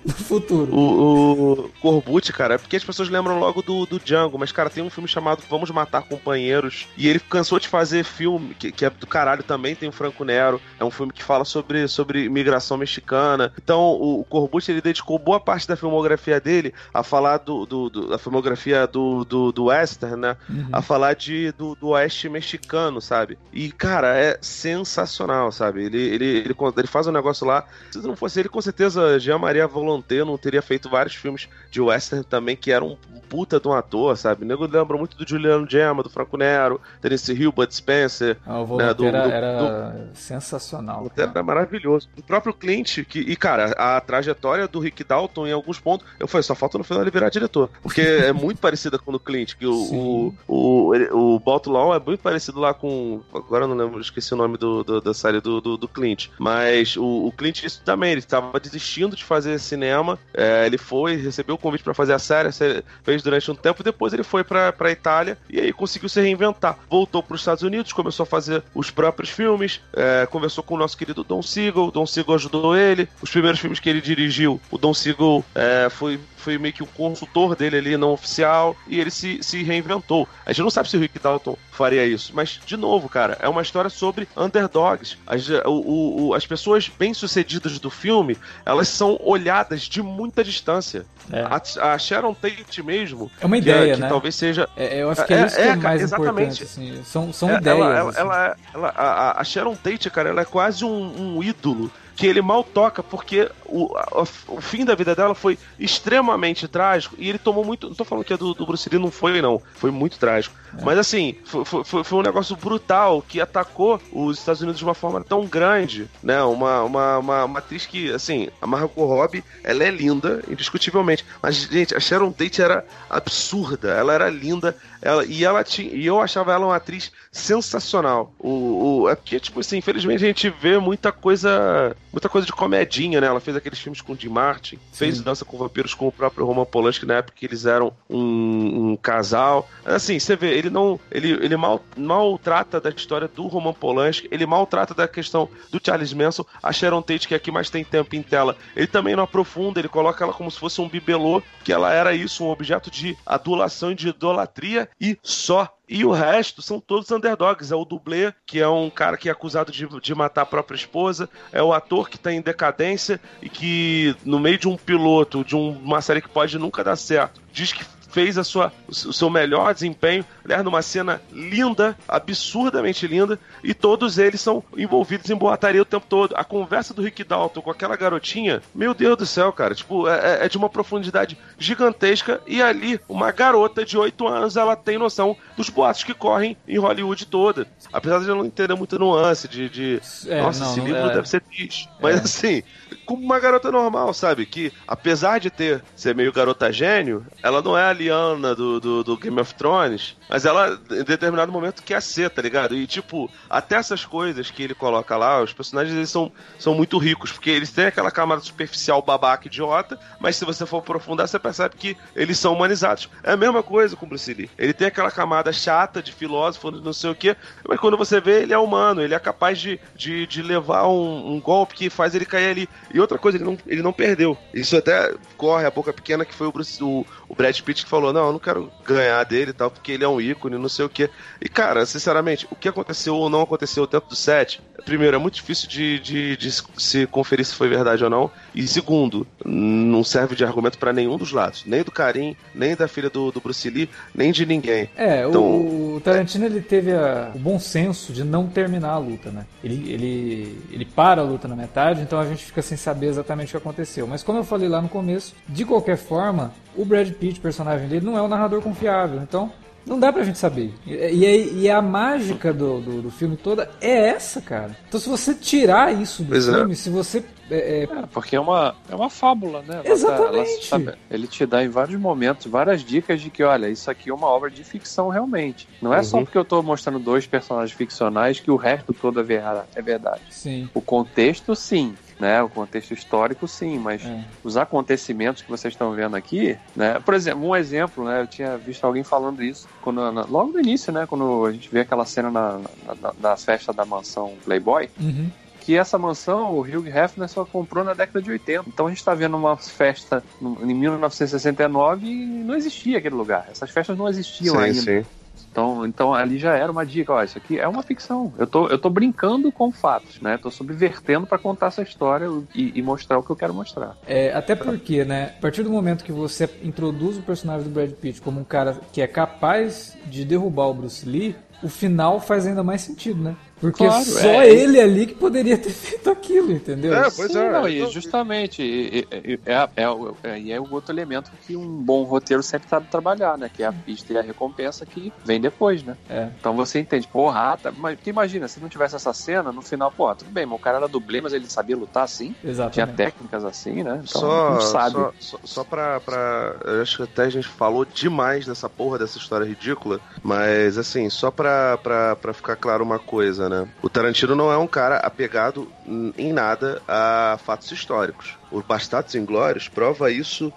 [0.06, 0.74] no futuro.
[0.74, 4.70] O, o Corbucci, cara, é porque as pessoas lembram logo do, do Django, mas, cara,
[4.70, 6.88] tem um filme chamado Vamos Matar Companheiros.
[6.98, 10.24] E ele cansou de fazer filme, que, que é do caralho também, tem o Franco
[10.24, 10.62] Nero.
[10.80, 13.54] É um filme que fala sobre, sobre imigração mexicana.
[13.58, 17.90] Então, o, o Corbucci, ele dedicou boa parte da filmografia dele a falar do do,
[17.90, 20.38] do, da filmografia do, do, do Western, né?
[20.50, 20.68] Uhum.
[20.72, 23.38] A falar de, do, do oeste mexicano, sabe?
[23.54, 25.86] E, cara, é sensacional, sabe?
[25.86, 27.66] Ele, ele, ele, ele faz um negócio lá.
[27.92, 29.91] Se não fosse ele, com certeza, Jean-Maria Volonté
[30.26, 34.18] não teria feito vários filmes de Western também, que eram um puta de um ator,
[34.18, 34.44] sabe?
[34.44, 38.38] O nego lembra muito do Juliano Gemma, do Franco Nero, Terence Hill, Bud Spencer.
[38.46, 40.16] Ah, o né, do, era, do, era do...
[40.16, 41.06] sensacional.
[41.06, 42.10] O era maravilhoso.
[42.18, 46.28] O próprio Clint, que, e cara, a trajetória do Rick Dalton em alguns pontos, eu
[46.28, 47.70] falei, só falta no final ele virar diretor.
[47.82, 52.20] Porque é muito parecida com o Clint, que o, o, o, o Baltulaw é muito
[52.20, 53.22] parecido lá com.
[53.34, 56.30] Agora eu não lembro, esqueci o nome do, do da série do, do, do, Clint.
[56.38, 60.20] Mas o, o Clint isso também, ele estava desistindo de fazer cinema.
[60.34, 63.56] É, ele foi, recebeu o convite para fazer a série, a série, fez durante um
[63.56, 66.78] tempo, depois ele foi pra, pra Itália e aí conseguiu se reinventar.
[66.90, 70.78] Voltou para os Estados Unidos, começou a fazer os próprios filmes, é, conversou com o
[70.78, 73.10] nosso querido Don Siegel, Don Siegel ajudou ele.
[73.22, 76.88] Os primeiros filmes que ele dirigiu, o Don Siegel é, foi foi meio que o
[76.88, 80.28] consultor dele ali, não oficial, e ele se, se reinventou.
[80.46, 83.48] A gente não sabe se o Rick Dalton faria isso, mas, de novo, cara, é
[83.48, 85.18] uma história sobre underdogs.
[85.26, 91.06] As, o, o, as pessoas bem-sucedidas do filme, elas são olhadas de muita distância.
[91.32, 91.42] É.
[91.42, 93.32] A, a, Sharon Tate mesmo.
[93.40, 94.08] É uma ideia, que, né?
[94.08, 94.68] Que talvez seja.
[94.76, 96.32] É, eu acho que é, é isso que é, é mais exatamente.
[96.32, 96.64] importante.
[96.64, 97.04] Assim.
[97.04, 97.78] São, são ideias.
[97.78, 98.20] Ela, ela, assim.
[98.20, 102.40] ela, ela a, a, Sharon Tate, cara, ela é quase um, um ídolo que ele
[102.40, 107.40] mal toca porque o, a, o fim da vida dela foi extremamente trágico e ele
[107.40, 107.88] tomou muito.
[107.88, 109.60] Não tô falando que a do, do Bruce Lee não foi, não.
[109.74, 110.56] Foi muito trágico.
[110.78, 110.84] É.
[110.84, 114.94] Mas assim, foi, foi, foi, um negócio brutal que atacou os Estados Unidos de uma
[114.94, 116.42] forma tão grande, né?
[116.44, 121.26] Uma, uma, uma, uma atriz que, assim, a Margot Robbie, ela é linda, indiscutivelmente.
[121.42, 123.92] Mas, gente, a Sharon Tate era absurda.
[123.92, 124.76] Ela era linda.
[125.02, 125.94] Ela, e ela tinha.
[125.94, 128.34] E eu achava ela uma atriz sensacional.
[128.40, 132.54] O, o, é porque, tipo assim, infelizmente a gente vê muita coisa muita coisa de
[132.54, 133.28] comedinha, né?
[133.28, 135.24] Ela fez aqueles filmes com o Jim Martin, fez Sim.
[135.24, 138.98] Dança com Vampiros com o próprio Roman Polanski na época que eles eram um, um
[138.98, 139.70] casal.
[139.86, 141.00] Assim, você vê, ele não.
[141.12, 146.14] Ele, ele mal, maltrata da história do Roman Polanski, ele maltrata da questão do Charles
[146.14, 146.46] Manson.
[146.62, 149.90] A Sharon Tate, que aqui mais tem tempo em tela, ele também não aprofunda, ele
[149.90, 153.92] coloca ela como se fosse um bibelô, que ela era isso, um objeto de adulação
[153.92, 155.76] e de idolatria e só.
[155.90, 157.70] E o resto são todos underdogs.
[157.70, 160.78] É o dublê, que é um cara que é acusado de, de matar a própria
[160.78, 161.30] esposa.
[161.52, 165.54] É o ator que está em decadência e que, no meio de um piloto, de
[165.54, 169.30] um, uma série que pode nunca dar certo, diz que fez a sua, o seu
[169.30, 175.82] melhor desempenho, aliás, numa cena linda, absurdamente linda, e todos eles são envolvidos em boataria
[175.82, 176.36] o tempo todo.
[176.36, 180.42] A conversa do Rick Dalton com aquela garotinha, meu Deus do céu, cara, tipo, é,
[180.42, 184.98] é, é de uma profundidade gigantesca, e ali, uma garota de 8 anos, ela tem
[184.98, 187.68] noção dos boatos que correm em Hollywood toda.
[187.92, 191.14] Apesar de eu não entender muita nuance de, de é, nossa, não, esse livro é...
[191.14, 191.90] deve ser triste.
[192.02, 192.20] Mas é.
[192.20, 192.64] assim,
[193.06, 194.46] como uma garota normal, sabe?
[194.46, 199.04] Que, apesar de ter ser meio garota gênio, ela não é a Liana do, do,
[199.04, 202.76] do Game of Thrones, mas ela, em determinado momento, quer ser, tá ligado?
[202.76, 206.98] E, tipo, até essas coisas que ele coloca lá, os personagens eles são, são muito
[206.98, 211.38] ricos, porque eles têm aquela camada superficial babaca idiota, mas se você for aprofundar, você
[211.38, 213.10] percebe que eles são humanizados.
[213.24, 214.50] É a mesma coisa com Bruce Lee.
[214.58, 217.36] Ele tem aquela camada chata de filósofo, não sei o quê,
[217.68, 221.34] mas quando você vê, ele é humano, ele é capaz de, de, de levar um,
[221.34, 222.70] um golpe que faz ele cair ali.
[222.94, 224.38] E outra coisa, ele não, ele não perdeu.
[224.54, 228.14] Isso até corre a boca pequena que foi o, Bruce, o, o Brad Pitt falou:
[228.14, 230.86] Não, eu não quero ganhar dele e tal, porque ele é um ícone, não sei
[230.86, 231.10] o quê.
[231.42, 235.36] E cara, sinceramente, o que aconteceu ou não aconteceu dentro do set, primeiro, é muito
[235.36, 238.32] difícil de, de, de se conferir se foi verdade ou não.
[238.54, 241.64] E segundo, não serve de argumento para nenhum dos lados.
[241.66, 244.90] Nem do Karim, nem da filha do, do Bruce Lee, nem de ninguém.
[244.96, 249.32] É, então, o Tarantino ele teve a, o bom senso de não terminar a luta,
[249.32, 249.46] né?
[249.64, 253.50] Ele, ele, ele para a luta na metade, então a gente fica sem saber exatamente
[253.50, 254.08] o que aconteceu.
[254.08, 258.06] Mas como eu falei lá no começo, de qualquer forma, o Brad Pitt, personagem dele,
[258.06, 259.22] não é um narrador confiável.
[259.22, 259.52] Então,
[259.86, 260.74] não dá pra gente saber.
[260.86, 264.76] E, e, e a mágica do, do, do, filme toda é essa, cara.
[264.88, 266.54] Então se você tirar isso do pois é.
[266.54, 266.76] filme, é.
[266.76, 267.24] se você.
[267.50, 267.84] É, é...
[267.84, 269.82] é, porque é uma, é uma fábula, né?
[269.84, 270.70] Ela Exatamente.
[270.70, 274.10] Tá, ela, ele te dá em vários momentos várias dicas de que, olha, isso aqui
[274.10, 275.68] é uma obra de ficção realmente.
[275.82, 276.04] Não é uhum.
[276.04, 280.22] só porque eu tô mostrando dois personagens ficcionais que o resto todo é verdade.
[280.30, 280.70] Sim.
[280.74, 282.42] O contexto, sim né?
[282.44, 284.24] O contexto histórico, sim, mas é.
[284.44, 287.00] os acontecimentos que vocês estão vendo aqui, né?
[287.00, 288.22] Por exemplo, um exemplo, né?
[288.22, 291.08] Eu tinha visto alguém falando isso quando, logo no início, né?
[291.08, 292.62] Quando a gente vê aquela cena na,
[293.02, 294.88] na, na festa da mansão Playboy.
[295.00, 295.32] Uhum
[295.62, 298.64] que essa mansão o Hugh Hefner só comprou na década de 80.
[298.68, 303.48] Então a gente está vendo uma festa em 1969 e não existia aquele lugar.
[303.52, 304.82] Essas festas não existiam sim, ainda.
[304.82, 305.06] Sim.
[305.52, 308.34] Então, então ali já era uma dica, ó, isso aqui é uma ficção.
[308.38, 310.38] Eu tô, eu tô brincando com fatos, né?
[310.38, 313.98] Tô subvertendo para contar essa história e, e, mostrar o que eu quero mostrar.
[314.08, 317.92] É, até porque, né, a partir do momento que você introduz o personagem do Brad
[317.92, 322.48] Pitt como um cara que é capaz de derrubar o Bruce Lee, o final faz
[322.48, 323.36] ainda mais sentido, né?
[323.62, 324.50] Porque claro, só é.
[324.50, 326.94] ele ali que poderia ter feito aquilo, entendeu?
[326.94, 327.52] É, pois Sim, é.
[327.52, 329.86] Não, e justamente, e, e, é, é,
[330.24, 333.52] é, e é o outro elemento que um bom roteiro sempre sabe trabalhar, né?
[333.54, 335.96] Que é a pista e a recompensa que vem depois, né?
[336.10, 336.30] É.
[336.40, 339.92] Então você entende, porra, tá, mas porque imagina, se não tivesse essa cena, no final,
[339.92, 342.36] pô, tudo bem, mas o cara era dublê, mas ele sabia lutar assim.
[342.44, 342.74] Exatamente.
[342.74, 344.02] Tinha técnicas assim, né?
[344.04, 344.94] Então, só, não sabe.
[344.94, 346.56] Só, só, só pra, pra.
[346.66, 351.10] Eu acho que até a gente falou demais dessa porra dessa história ridícula, mas assim,
[351.10, 353.68] só pra, pra, pra ficar claro uma coisa, né?
[353.82, 355.72] O Tarantino não é um cara apegado
[356.18, 358.38] em nada a fatos históricos.
[358.50, 360.52] O Bastardos Inglórios prova isso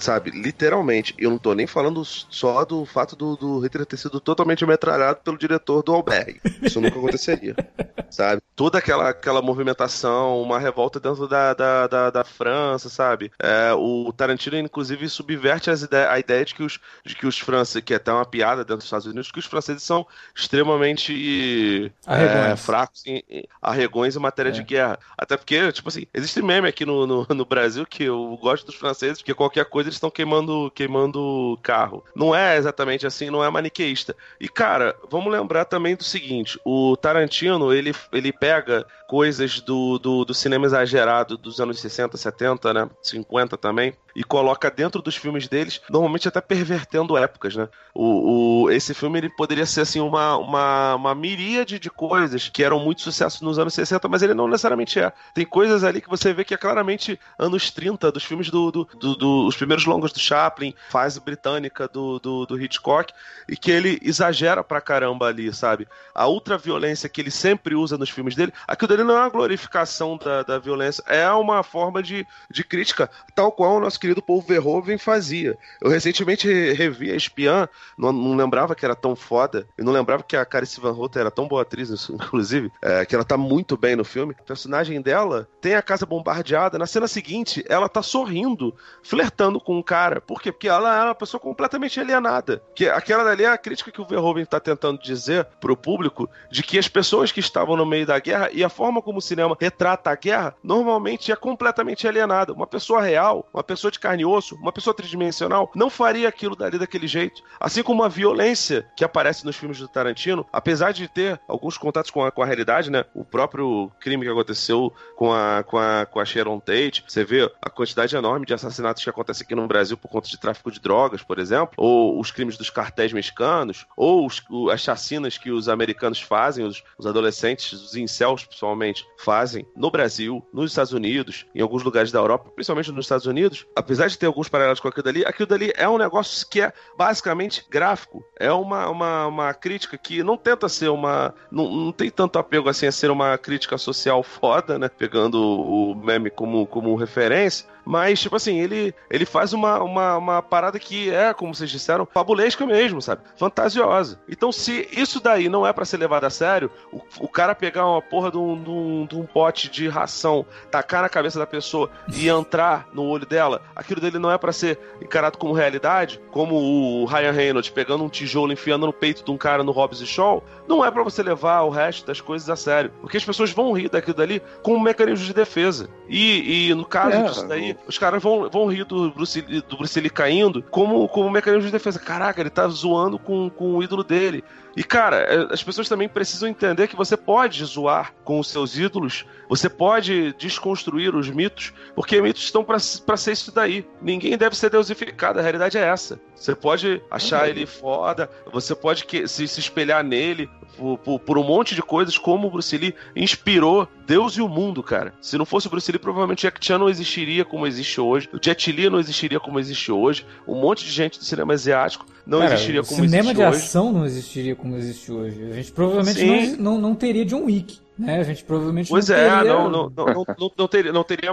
[0.00, 4.20] sabe, literalmente, eu não tô nem falando só do fato do, do Hitler ter sido
[4.20, 6.40] totalmente metralhado pelo diretor do Albergue.
[6.62, 7.54] Isso nunca aconteceria.
[8.10, 8.42] sabe?
[8.54, 13.30] Toda aquela, aquela movimentação, uma revolta dentro da, da, da, da França, sabe?
[13.38, 17.38] É, o Tarantino, inclusive, subverte as ide a ideia de que os, de que os
[17.38, 21.92] franceses, que é até uma piada dentro dos Estados Unidos, que os franceses são extremamente
[22.06, 24.52] é, fracos, em, em, arregões em matéria é.
[24.52, 24.98] de guerra.
[25.16, 28.74] Até porque, tipo assim, existe meme aqui no, no, no Brasil que eu gosto dos
[28.74, 32.04] franceses, porque qualquer coisa eles estão queimando queimando carro.
[32.14, 34.14] Não é exatamente assim, não é maniqueísta.
[34.38, 40.24] E cara, vamos lembrar também do seguinte: o Tarantino ele, ele pega coisas do, do,
[40.24, 42.90] do cinema exagerado dos anos 60, 70, né?
[43.02, 47.68] 50 também, e coloca dentro dos filmes deles, normalmente até pervertendo épocas, né?
[47.94, 52.62] O, o, esse filme ele poderia ser assim uma, uma, uma miríade de coisas que
[52.62, 55.12] eram muito sucesso nos anos 60, mas ele não necessariamente é.
[55.34, 58.84] Tem coisas ali que você vê que é claramente anos 30, dos filmes do, do,
[58.84, 63.12] do, do os primeiros longos do Chaplin, fase britânica do, do, do Hitchcock,
[63.48, 65.86] e que ele exagera pra caramba ali, sabe?
[66.14, 70.16] A ultraviolência que ele sempre usa nos filmes dele, aquilo dele não é uma glorificação
[70.16, 74.40] da, da violência, é uma forma de, de crítica, tal qual o nosso querido Paul
[74.40, 75.58] Verhoeven fazia.
[75.80, 80.22] Eu recentemente revi a Espiã, não, não lembrava que era tão foda, e não lembrava
[80.22, 83.76] que a Carice Van Houten era tão boa atriz, inclusive, é, que ela tá muito
[83.76, 84.34] bem no filme.
[84.38, 89.76] A personagem dela tem a casa bombardeada, na cena seguinte, ela tá sorrindo, flertando com
[89.76, 90.20] um cara.
[90.20, 90.50] Por quê?
[90.50, 92.62] Porque ela é uma pessoa completamente alienada.
[92.74, 96.62] Que aquela dali é a crítica que o Verhoeven tá tentando dizer pro público de
[96.62, 99.56] que as pessoas que estavam no meio da guerra e a forma como o cinema
[99.58, 102.52] retrata a guerra normalmente é completamente alienada.
[102.52, 106.28] Uma pessoa real, uma pessoa pessoa de carne e osso, uma pessoa tridimensional, não faria
[106.28, 107.42] aquilo dali daquele jeito.
[107.58, 112.10] Assim como a violência que aparece nos filmes do Tarantino, apesar de ter alguns contatos
[112.10, 113.04] com a, com a realidade, né?
[113.14, 117.50] O próprio crime que aconteceu com a, com, a, com a Sharon Tate, você vê
[117.60, 120.80] a quantidade enorme de assassinatos que acontece aqui no Brasil por conta de tráfico de
[120.80, 125.68] drogas, por exemplo, ou os crimes dos cartéis mexicanos, ou os, as chacinas que os
[125.68, 131.60] americanos fazem, os, os adolescentes, os incels principalmente, fazem no Brasil, nos Estados Unidos, em
[131.60, 135.04] alguns lugares da Europa, principalmente nos Estados Unidos, apesar de ter alguns paralelos com aquilo
[135.04, 138.24] dali, aquilo dali é um negócio que é basicamente gráfico.
[138.38, 141.34] É uma, uma, uma crítica que não tenta ser uma.
[141.50, 144.88] Não, não tem tanto apego assim a ser uma crítica social foda, né?
[144.88, 150.42] Pegando o meme como, como referência mas, tipo assim, ele, ele faz uma, uma, uma
[150.42, 153.22] parada que é, como vocês disseram, fabulesca mesmo, sabe?
[153.36, 154.20] Fantasiosa.
[154.28, 157.86] Então, se isso daí não é para ser levado a sério, o, o cara pegar
[157.86, 161.46] uma porra de um, de, um, de um pote de ração, tacar na cabeça da
[161.46, 166.20] pessoa e entrar no olho dela, aquilo dele não é para ser encarado como realidade,
[166.30, 170.00] como o Ryan Reynolds pegando um tijolo enfiando no peito de um cara no Hobbs
[170.00, 172.92] e Shaw, não é para você levar o resto das coisas a sério.
[173.00, 175.88] Porque as pessoas vão rir daquilo dali como um mecanismo de defesa.
[176.08, 179.76] E, e no caso é, disso daí, os caras vão, vão rir do Bruce, do
[179.76, 181.98] Bruce Lee caindo como, como um mecanismo de defesa.
[181.98, 184.44] Caraca, ele tá zoando com, com o ídolo dele.
[184.76, 188.76] E, cara, é, as pessoas também precisam entender que você pode zoar com os seus
[188.76, 193.84] ídolos, você pode desconstruir os mitos, porque mitos estão para ser isso daí.
[194.00, 196.20] Ninguém deve ser deusificado, a realidade é essa.
[196.36, 201.38] Você pode achar ele foda, você pode que, se, se espelhar nele por, por, por,
[201.38, 205.12] um monte de coisas, como o Bruce Lee inspirou Deus e o mundo, cara.
[205.20, 208.38] Se não fosse o Bruce Lee, provavelmente Jack Chan não existiria como existe hoje, o
[208.42, 212.38] Jet Li não existiria como existe hoje, um monte de gente do cinema asiático não
[212.38, 213.06] cara, existiria como existe hoje.
[213.06, 215.42] O cinema de ação não existiria como existe hoje.
[215.50, 217.78] A gente provavelmente não, não, não teria John Wick.
[218.00, 218.18] Né?
[218.18, 219.44] A gente provavelmente pois não é, teria...
[219.44, 221.32] não, não, não, não, não, teria, não teria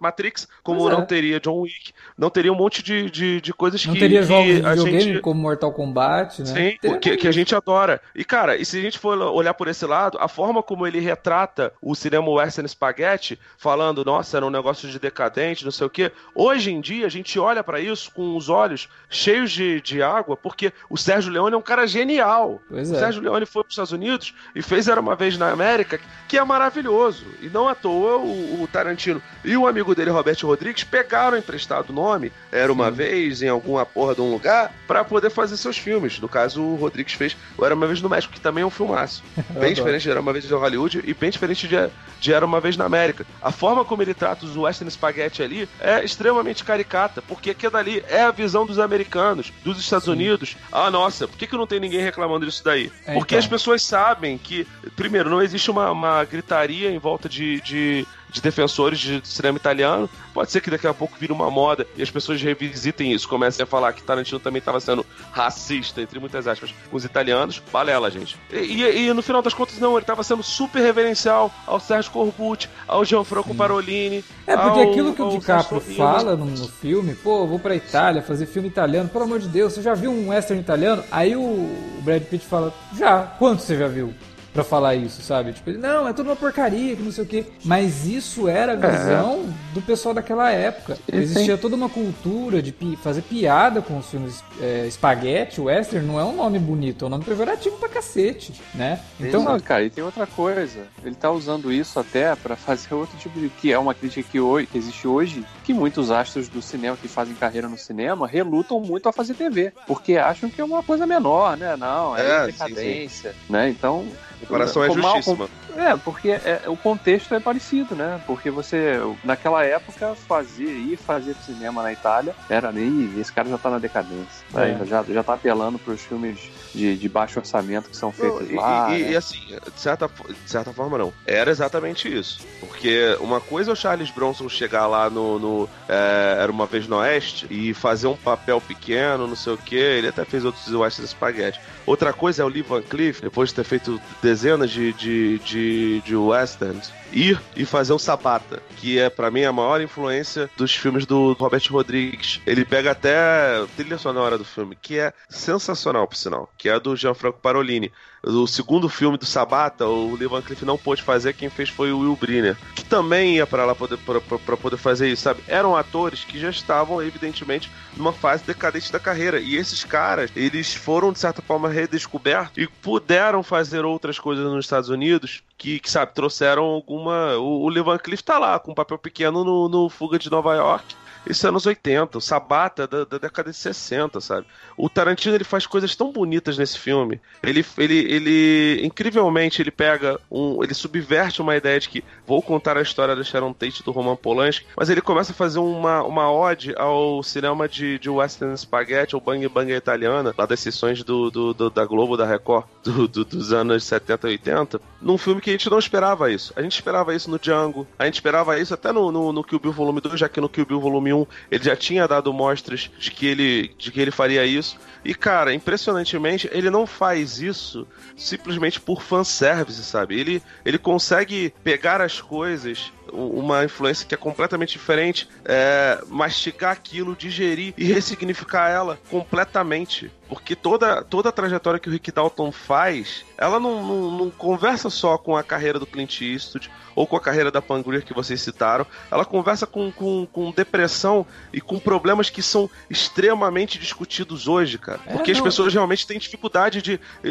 [0.00, 1.06] Matrix, como pois não é.
[1.06, 4.00] teria John Wick, não teria um monte de, de, de coisas não que.
[4.00, 5.20] Não teria que jogos de videogame gente...
[5.20, 6.46] como Mortal Kombat, né?
[6.46, 8.00] Sim, que, que, a gente adora.
[8.16, 10.98] E, cara, e se a gente for olhar por esse lado, a forma como ele
[10.98, 15.90] retrata o cinema western spaghetti, falando, nossa, era um negócio de decadente, não sei o
[15.90, 16.10] quê.
[16.34, 20.36] Hoje em dia, a gente olha para isso com os olhos cheios de, de água,
[20.36, 22.60] porque o Sérgio Leone é um cara genial.
[22.68, 22.98] Pois o é.
[22.98, 25.91] Sérgio Leone foi para os Estados Unidos e fez Era uma Vez na América
[26.28, 27.26] que é maravilhoso.
[27.40, 31.90] E não à toa o, o Tarantino e o amigo dele, Robert Rodrigues, pegaram emprestado
[31.90, 32.96] o nome, Era Uma Sim.
[32.96, 36.20] Vez, em alguma porra de um lugar, para poder fazer seus filmes.
[36.20, 38.70] No caso, o Rodrigues fez o Era Uma Vez no México, que também é um
[38.70, 39.22] filmaço.
[39.58, 41.76] Bem diferente de Era Uma Vez em Hollywood e bem diferente de,
[42.20, 43.26] de Era Uma Vez na América.
[43.40, 48.04] A forma como ele trata os Western Spaghetti ali é extremamente caricata, porque aquilo ali
[48.08, 50.12] é a visão dos americanos, dos Estados Sim.
[50.12, 50.56] Unidos.
[50.70, 52.92] Ah, nossa, por que, que não tem ninguém reclamando disso daí?
[53.06, 53.38] É, porque então.
[53.38, 58.40] as pessoas sabem que, primeiro, não existe uma, uma gritaria em volta de, de de
[58.40, 60.08] defensores de cinema italiano.
[60.32, 63.62] Pode ser que daqui a pouco vire uma moda e as pessoas revisitem isso, comecem
[63.62, 67.62] a falar que Tarantino também estava sendo racista, entre muitas aspas, com os italianos.
[67.70, 68.38] Balela, gente.
[68.50, 72.10] E, e, e no final das contas, não, ele estava sendo super reverencial ao Sérgio
[72.10, 74.24] Corbucci, ao Gianfranco Parolini.
[74.46, 78.22] É, porque ao, aquilo que o DiCaprio fala no, no, filme, pô, vou pra Itália
[78.22, 81.04] fazer filme italiano, pelo amor de Deus, você já viu um western italiano?
[81.10, 84.14] Aí o Brad Pitt fala, já, quanto você já viu?
[84.52, 85.52] Para falar isso, sabe?
[85.52, 87.46] Tipo, não, é tudo uma porcaria, que não sei o quê.
[87.64, 88.98] Mas isso era a é.
[88.98, 89.74] visão é.
[89.74, 90.98] do pessoal daquela época.
[91.10, 96.20] Existia toda uma cultura de pi fazer piada com os filmes é, espaguete, western, não
[96.20, 99.00] é um nome bonito, é um nome pejorativo pra cacete, né?
[99.18, 100.86] Então, não, cara, e tem outra coisa.
[101.04, 104.40] Ele tá usando isso até para fazer outro tipo de que é uma crítica que,
[104.40, 108.80] hoje, que existe hoje, que muitos astros do cinema que fazem carreira no cinema relutam
[108.80, 111.76] muito a fazer TV, porque acham que é uma coisa menor, né?
[111.76, 113.52] Não, é, é decadência, sim, sim.
[113.52, 113.70] né?
[113.70, 114.06] Então,
[114.46, 115.48] comparação é justíssima.
[115.76, 118.20] É, porque é, o contexto é parecido, né?
[118.26, 123.18] Porque você, naquela época, fazia, ir fazer cinema na Itália, era nem.
[123.18, 124.44] Esse cara já tá na decadência.
[124.52, 124.78] Né?
[124.80, 124.84] É.
[124.84, 126.38] Já, já tá apelando pros filmes
[126.74, 128.96] de, de baixo orçamento que são feitos não, lá.
[128.96, 129.10] E, né?
[129.12, 131.12] e, assim, de certa, de certa forma, não.
[131.26, 132.40] Era exatamente isso.
[132.60, 135.38] Porque uma coisa é o Charles Bronson chegar lá no.
[135.38, 139.58] no é, era uma vez no Oeste e fazer um papel pequeno, não sei o
[139.58, 139.76] que.
[139.76, 141.60] Ele até fez outros Western Spaghetti.
[141.84, 146.00] Outra coisa é o Lee Van Cleef, depois de ter feito dezenas de, de, de,
[146.00, 150.74] de westerns, ir e fazer o Sabata, que é para mim a maior influência dos
[150.74, 152.40] filmes do Robert Rodrigues.
[152.46, 156.72] Ele pega até a trilha sonora do filme, que é sensacional, por sinal, que é
[156.72, 157.92] a do Gianfranco Parolini
[158.24, 161.92] o segundo filme do Sabata, o Lee Van Cleef não pôde fazer, quem fez foi
[161.92, 165.42] o Will Briner, que também ia para lá para poder fazer isso, sabe?
[165.48, 169.40] Eram atores que já estavam, evidentemente, numa fase decadente da carreira.
[169.40, 174.64] E esses caras, eles foram, de certa forma, redescobertos e puderam fazer outras coisas nos
[174.64, 177.36] Estados Unidos que, que sabe, trouxeram alguma.
[177.36, 180.30] O, o Lee Van Cleef tá lá, com um papel pequeno no, no Fuga de
[180.30, 184.46] Nova York isso é anos 80, o Sabata da, da, década de 60, sabe?
[184.76, 187.20] O Tarantino ele faz coisas tão bonitas nesse filme.
[187.42, 192.76] Ele, ele, ele incrivelmente ele pega um, ele subverte uma ideia de que vou contar
[192.76, 196.30] a história da Sharon Tate do Roman Polanski, mas ele começa a fazer uma, uma
[196.30, 201.30] ode ao cinema de, de western spaghetti ou bang bang italiana, lá das sessões do,
[201.30, 205.40] do, do da Globo, da Record, do, do, dos anos 70 e 80, num filme
[205.40, 206.52] que a gente não esperava isso.
[206.56, 209.60] A gente esperava isso no Django, a gente esperava isso até no, no, no Kill
[209.60, 212.32] Bill Volume 2, já que no Kill Bill Volume filme 1 ele já tinha dado
[212.32, 214.78] mostras de que ele, de que ele faria isso.
[215.04, 220.18] E, cara, impressionantemente, ele não faz isso simplesmente por fanservice, sabe?
[220.18, 227.16] Ele, ele consegue pegar as coisas, uma influência que é completamente diferente, é, mastigar aquilo,
[227.16, 230.10] digerir e ressignificar ela completamente.
[230.32, 234.88] Porque toda, toda a trajetória que o Rick Dalton faz, ela não, não, não conversa
[234.88, 238.40] só com a carreira do Clint Eastwood ou com a carreira da Pangreer que vocês
[238.40, 238.86] citaram.
[239.10, 245.00] Ela conversa com, com, com depressão e com problemas que são extremamente discutidos hoje, cara.
[245.06, 245.38] É, Porque não.
[245.38, 247.00] as pessoas realmente têm dificuldade de.
[247.24, 247.28] Eh,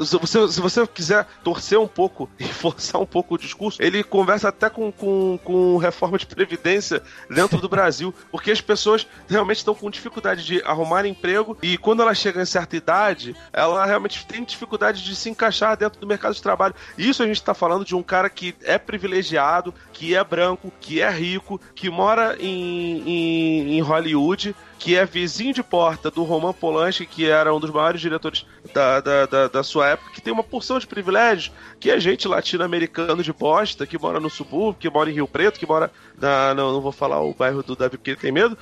[0.00, 3.82] eh, se você, se você quiser torcer um pouco e forçar um pouco o discurso,
[3.82, 8.14] ele conversa até com, com, com reforma de previdência dentro do Brasil.
[8.30, 12.46] Porque as pessoas realmente estão com dificuldade de arrumar emprego e quando ela chega em
[12.46, 16.74] certa idade, ela realmente tem dificuldade de se encaixar dentro do mercado de trabalho.
[16.98, 21.00] Isso a gente está falando de um cara que é privilegiado, que é branco, que
[21.00, 24.54] é rico, que mora em, em, em Hollywood
[24.84, 29.00] que é vizinho de porta do Roman Polanski, que era um dos maiores diretores da,
[29.00, 33.22] da, da, da sua época, que tem uma porção de privilégios, que é gente latino-americano
[33.22, 36.52] de bosta, que mora no subúrbio, que mora em Rio Preto, que mora na.
[36.52, 38.58] Não, não vou falar o bairro do Davi porque ele tem medo,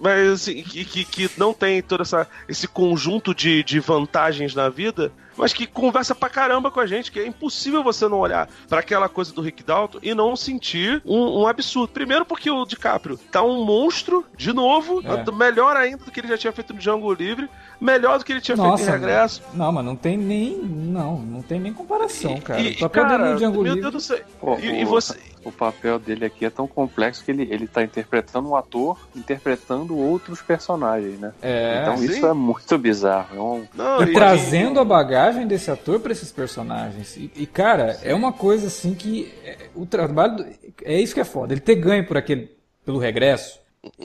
[0.00, 4.70] mas assim, que, que, que não tem todo essa, esse conjunto de, de vantagens na
[4.70, 8.48] vida mas que conversa pra caramba com a gente, que é impossível você não olhar
[8.68, 11.92] para aquela coisa do Rick Dalton e não sentir um, um, absurdo.
[11.92, 15.32] Primeiro porque o DiCaprio tá um monstro, de novo, é.
[15.32, 17.48] melhor ainda do que ele já tinha feito no Django Livre,
[17.80, 19.42] melhor do que ele tinha Nossa, feito em Regresso.
[19.54, 22.60] Não, mas não tem nem, não, não tem nem comparação, cara.
[22.60, 23.90] E, cara, dele no Django meu Livre...
[23.90, 24.24] Deus do céu.
[24.40, 27.66] Oh, e, oh, e você o papel dele aqui é tão complexo que ele, ele
[27.66, 31.32] tá interpretando um ator interpretando outros personagens, né?
[31.42, 32.06] É, então sim.
[32.06, 33.36] isso é muito bizarro.
[33.36, 33.64] É um...
[33.74, 37.16] Não, e, trazendo a bagagem desse ator para esses personagens.
[37.16, 40.46] E, e, cara, é uma coisa assim que é, o trabalho
[40.82, 41.52] é isso que é foda.
[41.52, 43.58] Ele ter ganho por aquele pelo regresso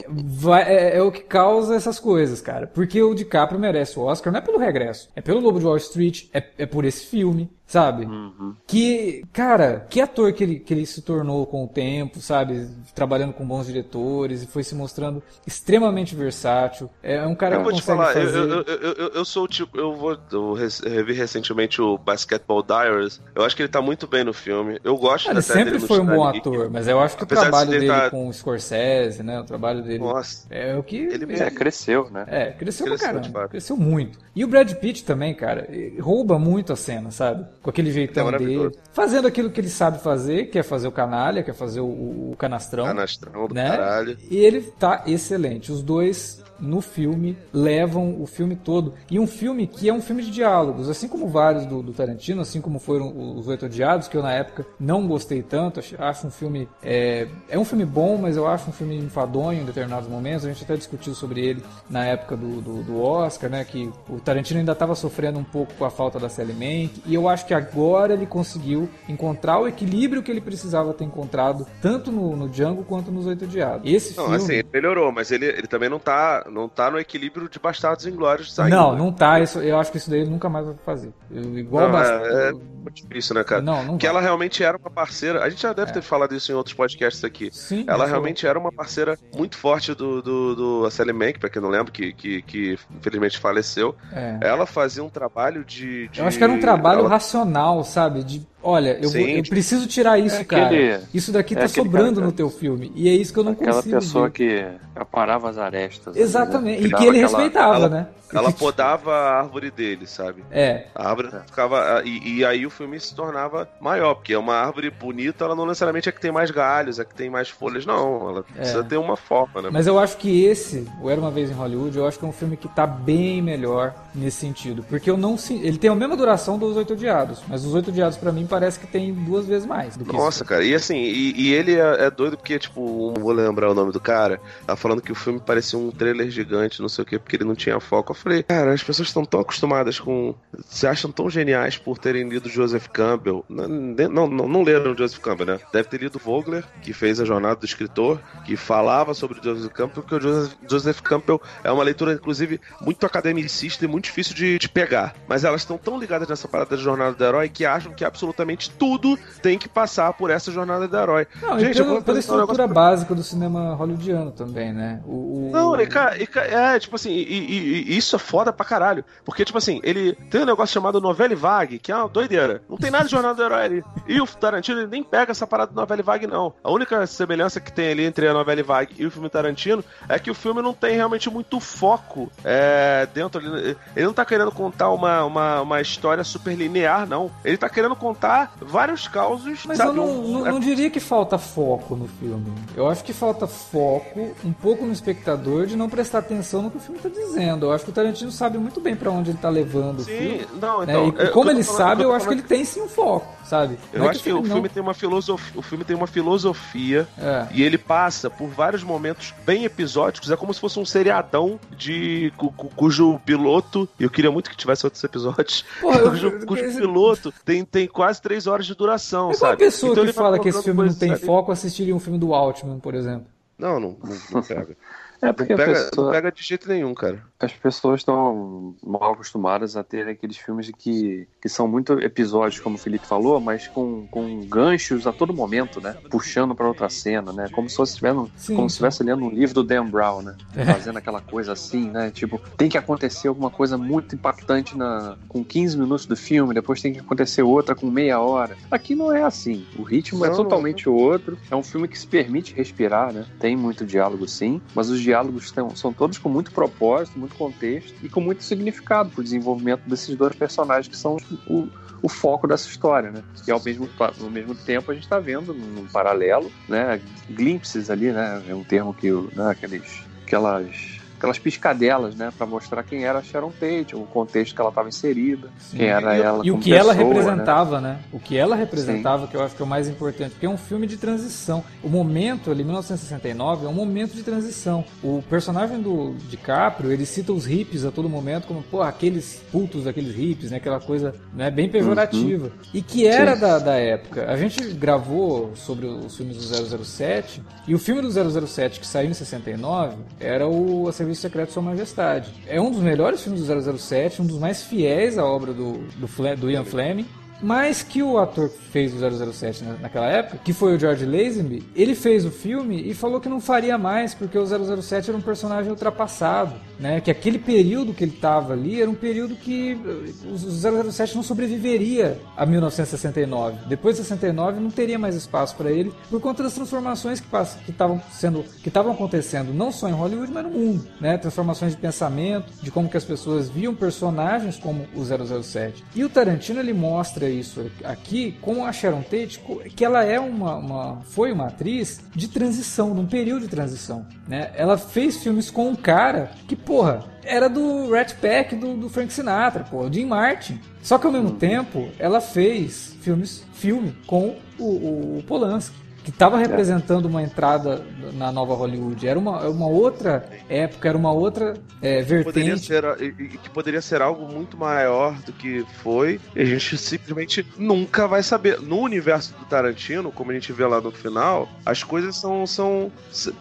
[0.08, 2.68] vai, é, é, o que causa essas coisas, cara.
[2.68, 5.78] Porque o DiCaprio merece o Oscar não é pelo regresso, é pelo Lobo de Wall
[5.78, 8.06] Street, é, é por esse filme, sabe?
[8.06, 8.56] Uhum.
[8.68, 12.68] Que, cara, que ator que ele, que ele se tornou com o tempo, sabe?
[12.94, 16.90] Trabalhando com bons diretores e foi se mostrando extremamente versátil.
[17.02, 18.38] É um cara eu que vou te falar, fazer...
[18.38, 23.20] eu, eu, eu, eu, sou o tipo, eu vou eu revi recentemente o Basketball Diaries.
[23.34, 24.80] Eu acho que ele tá muito bem no filme.
[24.84, 27.72] Eu gosto Ele sempre foi um bom ator, mas eu acho que Apesar o trabalho
[27.72, 28.10] de dele tá...
[28.10, 29.40] com o Scorsese, né?
[29.40, 30.48] O trabalho dele Nossa.
[30.50, 32.26] é o que ele é, cresceu, né?
[32.28, 33.48] É, cresceu, cresceu pra caramba.
[33.48, 34.20] Cresceu muito.
[34.36, 35.68] E o Brad Pitt também, cara,
[36.00, 37.46] rouba muito a cena, sabe?
[37.64, 40.92] Com aquele jeitão é dele, fazendo aquilo que ele sabe fazer, que é fazer o
[40.92, 41.86] canalha, que é fazer o,
[42.32, 42.84] o canastrão.
[42.84, 43.70] Canastrão do né?
[43.70, 44.18] caralho.
[44.30, 45.72] E ele tá excelente.
[45.72, 48.94] Os dois no filme levam o filme todo.
[49.12, 52.42] E um filme que é um filme de diálogos, assim como vários do, do Tarantino,
[52.42, 55.82] assim como foram os Oito Odiados, que eu na época não gostei tanto.
[56.00, 56.68] Acho um filme.
[56.82, 60.46] É, é um filme bom, mas eu acho um filme enfadonho em determinados momentos.
[60.46, 63.64] A gente até discutiu sobre ele na época do, do, do Oscar, né?
[63.64, 67.02] Que o Tarantino ainda estava sofrendo um pouco com a falta da Sally Mank.
[67.06, 71.68] E eu acho que agora ele conseguiu encontrar o equilíbrio que ele precisava ter encontrado,
[71.82, 73.92] tanto no, no Django quanto nos Oito Odiados.
[73.92, 74.38] Esse não, filme.
[74.38, 78.06] Assim, ele melhorou, mas ele, ele também não tá não tá no equilíbrio de Bastardos
[78.06, 78.76] Inglórios saindo.
[78.76, 79.40] Não, não tá.
[79.40, 81.12] Isso, eu acho que isso daí nunca mais vai fazer.
[81.32, 83.62] Eu, igual não, é, é muito difícil, né, cara?
[83.62, 85.44] Não, não Que ela realmente era uma parceira.
[85.44, 85.94] A gente já deve é.
[85.96, 87.50] ter falado isso em outros podcasts aqui.
[87.52, 87.86] Sim.
[87.88, 91.70] Ela realmente era uma parceira muito forte do, do, do Sally Mank, pra quem não
[91.70, 93.96] lembra, que, que, que infelizmente faleceu.
[94.12, 94.38] É.
[94.42, 97.10] Ela fazia um trabalho de, de, Eu acho que era um trabalho ela...
[97.10, 98.24] racional, sabe?
[98.24, 100.66] De Olha, eu, vou, eu preciso tirar isso, é cara.
[100.68, 102.92] Aquele, isso daqui é tá sobrando no teu filme.
[102.96, 103.98] E é isso que eu não aquela consigo.
[103.98, 104.32] Aquela pessoa ver.
[104.32, 106.16] que aparava as arestas.
[106.16, 106.82] Exatamente.
[106.82, 106.88] Né?
[106.88, 108.08] E que ele aquela, respeitava, ela, né?
[108.34, 110.44] Ela podava a árvore dele, sabe?
[110.52, 110.88] É.
[110.96, 112.02] A árvore ficava.
[112.04, 115.66] E, e, aí o filme se tornava maior, porque é uma árvore bonita, ela não
[115.66, 118.30] necessariamente é que tem mais galhos, é que tem mais folhas, não.
[118.30, 118.60] Ela é.
[118.60, 119.70] precisa ter uma forma, né?
[119.72, 122.28] Mas eu acho que esse, o Era uma Vez em Hollywood, eu acho que é
[122.28, 124.84] um filme que tá bem melhor nesse sentido.
[124.90, 125.38] Porque eu não.
[125.50, 128.80] Ele tem a mesma duração dos Oito Odiados, mas os Oito Odiados, para mim, parece
[128.80, 130.46] que tem duas vezes mais do que Nossa, isso.
[130.46, 133.74] cara, e assim, e, e ele é, é, doido porque, tipo, não vou lembrar o
[133.74, 137.06] nome do cara, tá falando que o filme parecia um trailer gigante, não sei o
[137.06, 138.12] que, porque ele não tinha foco.
[138.12, 140.36] Eu falei, cara, as pessoas estão tão acostumadas com.
[140.68, 143.44] Se acham tão geniais por terem lido Joseph Campbell.
[143.50, 145.60] Não, não, não, não leram Joseph Campbell, né?
[145.72, 150.04] Deve ter lido Vogler, que fez a jornada do escritor, que falava sobre Joseph Campbell,
[150.04, 154.60] porque o Joseph, Joseph Campbell é uma leitura, inclusive, muito academicista e muito difícil de,
[154.60, 155.16] de pegar.
[155.28, 158.43] Mas elas estão tão ligadas nessa parada da jornada do herói que acham que absolutamente
[158.44, 161.28] absolutamente tudo tem que passar por essa jornada do herói.
[161.42, 165.02] Não, Gente, pelo, pela estrutura um básica do cinema hollywoodiano também, né?
[165.06, 165.52] O, o...
[165.52, 169.04] Não, e, e, é, tipo assim, e, e, e, isso é foda pra caralho.
[169.26, 172.62] Porque, tipo assim, ele tem um negócio chamado novela vague, que é uma doideira.
[172.70, 173.84] Não tem nada de jornada do herói ali.
[174.08, 176.54] E o Tarantino ele nem pega essa parada do novela vague, não.
[176.64, 180.20] A única semelhança que tem ali entre a novela vague e o filme Tarantino é
[180.20, 183.78] que o filme não tem realmente muito foco é, dentro ali.
[183.96, 187.32] Ele não tá querendo contar uma, uma, uma história super linear, não.
[187.44, 189.66] Ele tá querendo contar vários causos.
[189.66, 192.54] Mas eu não, não, não, diria que falta foco no filme.
[192.76, 196.78] Eu acho que falta foco um pouco no espectador de não prestar atenção no que
[196.78, 197.68] o filme tá dizendo.
[197.68, 200.18] Eu acho que o Tarantino sabe muito bem para onde ele tá levando sim, o
[200.18, 200.48] filme.
[200.62, 200.94] Não, né?
[200.94, 201.26] então, né?
[201.26, 203.78] E, como ele falando, sabe, eu acho que ele tem sim um foco, sabe?
[203.92, 207.08] Eu é acho que, que o filme tem uma filosofia, o filme tem uma filosofia
[207.18, 207.48] é.
[207.52, 212.32] e ele passa por vários momentos bem episódicos, é como se fosse um seriadão de
[212.38, 216.76] cu, cu, cujo piloto, eu queria muito que tivesse outros episódios, Porra, cujo, eu, cujo
[216.76, 219.58] piloto tem, tem quase três horas de duração, é sabe?
[219.58, 222.80] pessoa então que fala que esse filme não tem foco assistiria um filme do Altman,
[222.80, 223.28] por exemplo.
[223.58, 224.76] Não, não, não, não pega.
[225.24, 226.06] É porque não pega, pessoa...
[226.06, 227.24] não pega de jeito nenhum, cara.
[227.40, 232.76] As pessoas estão mal acostumadas a ter aqueles filmes que, que são muito episódios, como
[232.76, 235.96] o Felipe falou, mas com, com ganchos a todo momento, né?
[236.10, 237.48] Puxando para outra cena, né?
[237.54, 240.36] Como se fosse como se estivesse lendo um livro do Dan Brown, né?
[240.56, 240.66] É.
[240.66, 242.12] Fazendo aquela coisa assim, né?
[242.12, 246.82] Tipo, tem que acontecer alguma coisa muito impactante na, com 15 minutos do filme, depois
[246.82, 248.58] tem que acontecer outra com meia hora.
[248.70, 249.66] Aqui não é assim.
[249.78, 250.94] O ritmo é não, é totalmente não.
[250.94, 251.38] outro.
[251.50, 253.26] É um filme que se permite respirar, né?
[253.40, 257.94] Tem muito diálogo, sim, mas os diálogos diálogos são todos com muito propósito, muito contexto
[258.02, 261.68] e com muito significado para o desenvolvimento desses dois personagens que são o,
[262.02, 263.24] o foco dessa história, né?
[263.48, 267.00] E ao mesmo, ao mesmo tempo a gente está vendo num paralelo, né?
[267.30, 268.42] Glimpses ali, né?
[268.48, 269.52] É um termo que né?
[269.52, 274.60] aqueles, aquelas aquelas piscadelas, né, para mostrar quem era a Sharon Tate, o contexto que
[274.60, 275.78] ela estava inserida, Sim.
[275.78, 277.94] quem era e, ela e o que pessoa, ela representava, né?
[277.94, 278.00] né?
[278.12, 279.32] O que ela representava, Sim.
[279.32, 281.64] que eu acho que é o mais importante, porque é um filme de transição.
[281.82, 284.84] O momento ali, 1969, é um momento de transição.
[285.02, 289.86] O personagem do DiCaprio, ele cita os hippies a todo momento como, pô, aqueles cultos
[289.86, 290.58] daqueles hippies, né?
[290.58, 292.48] Aquela coisa né, bem pejorativa.
[292.48, 292.70] Uhum.
[292.74, 294.30] E que era da, da época.
[294.30, 299.10] A gente gravou sobre os filmes do 007, e o filme do 007 que saiu
[299.10, 302.34] em 69 era o A Serviço Serviço Secreto de Sua Majestade.
[302.48, 306.36] É um dos melhores filmes do 007, um dos mais fiéis à obra do, do,
[306.38, 307.06] do Ian Fleming
[307.42, 311.64] mas que o ator que fez o 007 naquela época, que foi o George Lazenby,
[311.76, 315.22] ele fez o filme e falou que não faria mais porque o 007 era um
[315.22, 317.02] personagem ultrapassado, né?
[317.02, 321.24] Que aquele período que ele estava ali era um período que eh, o 007 não
[321.24, 323.68] sobreviveria a 1969.
[323.68, 328.02] Depois de 69 não teria mais espaço para ele por conta das transformações que estavam
[328.12, 331.18] sendo que estavam acontecendo não só em Hollywood, mas no mundo, né?
[331.18, 335.84] Transformações de pensamento, de como que as pessoas viam personagens como o 007.
[335.96, 339.40] E o Tarantino ele mostra isso aqui com a Sharon Tate,
[339.76, 344.06] que ela é uma, uma foi uma atriz de transição, de um período de transição,
[344.28, 344.52] né?
[344.56, 349.12] Ela fez filmes com um cara que, porra, era do Rat Pack do, do Frank
[349.12, 350.60] Sinatra, pô, Jim Martin.
[350.82, 356.10] Só que ao mesmo tempo, ela fez filmes, filme com o, o, o Polanski que
[356.10, 357.82] estava representando uma entrada
[358.14, 359.08] na nova Hollywood.
[359.08, 362.24] Era uma, uma outra época, era uma outra é, vertente.
[362.24, 366.20] Poderia ser, e que poderia ser algo muito maior do que foi.
[366.36, 368.60] E a gente simplesmente nunca vai saber.
[368.60, 372.92] No universo do Tarantino, como a gente vê lá no final, as coisas são, são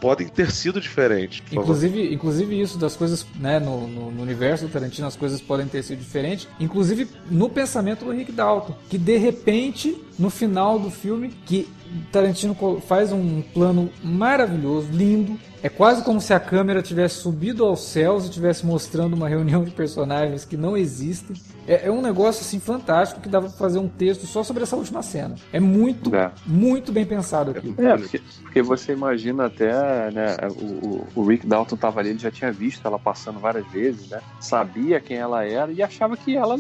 [0.01, 1.43] podem ter sido diferentes.
[1.53, 5.67] Inclusive, inclusive isso das coisas, né, no, no, no, universo do Tarantino, as coisas podem
[5.67, 6.49] ter sido diferentes.
[6.59, 11.69] Inclusive no pensamento do Rick Dalton, que de repente no final do filme, que
[12.11, 12.57] Tarantino
[12.87, 18.26] faz um plano maravilhoso, lindo, é quase como se a câmera tivesse subido aos céus
[18.26, 21.36] e tivesse mostrando uma reunião de personagens que não existem.
[21.68, 24.74] É, é um negócio assim fantástico que dava pra fazer um texto só sobre essa
[24.74, 25.36] última cena.
[25.53, 26.32] É muito, é.
[26.44, 27.72] muito bem pensado aqui.
[27.78, 32.30] É, porque, porque, você imagina até, né, o, o, Rick Dalton tava ali, ele já
[32.30, 34.20] tinha visto ela passando várias vezes, né?
[34.40, 36.57] Sabia quem ela era e achava que ela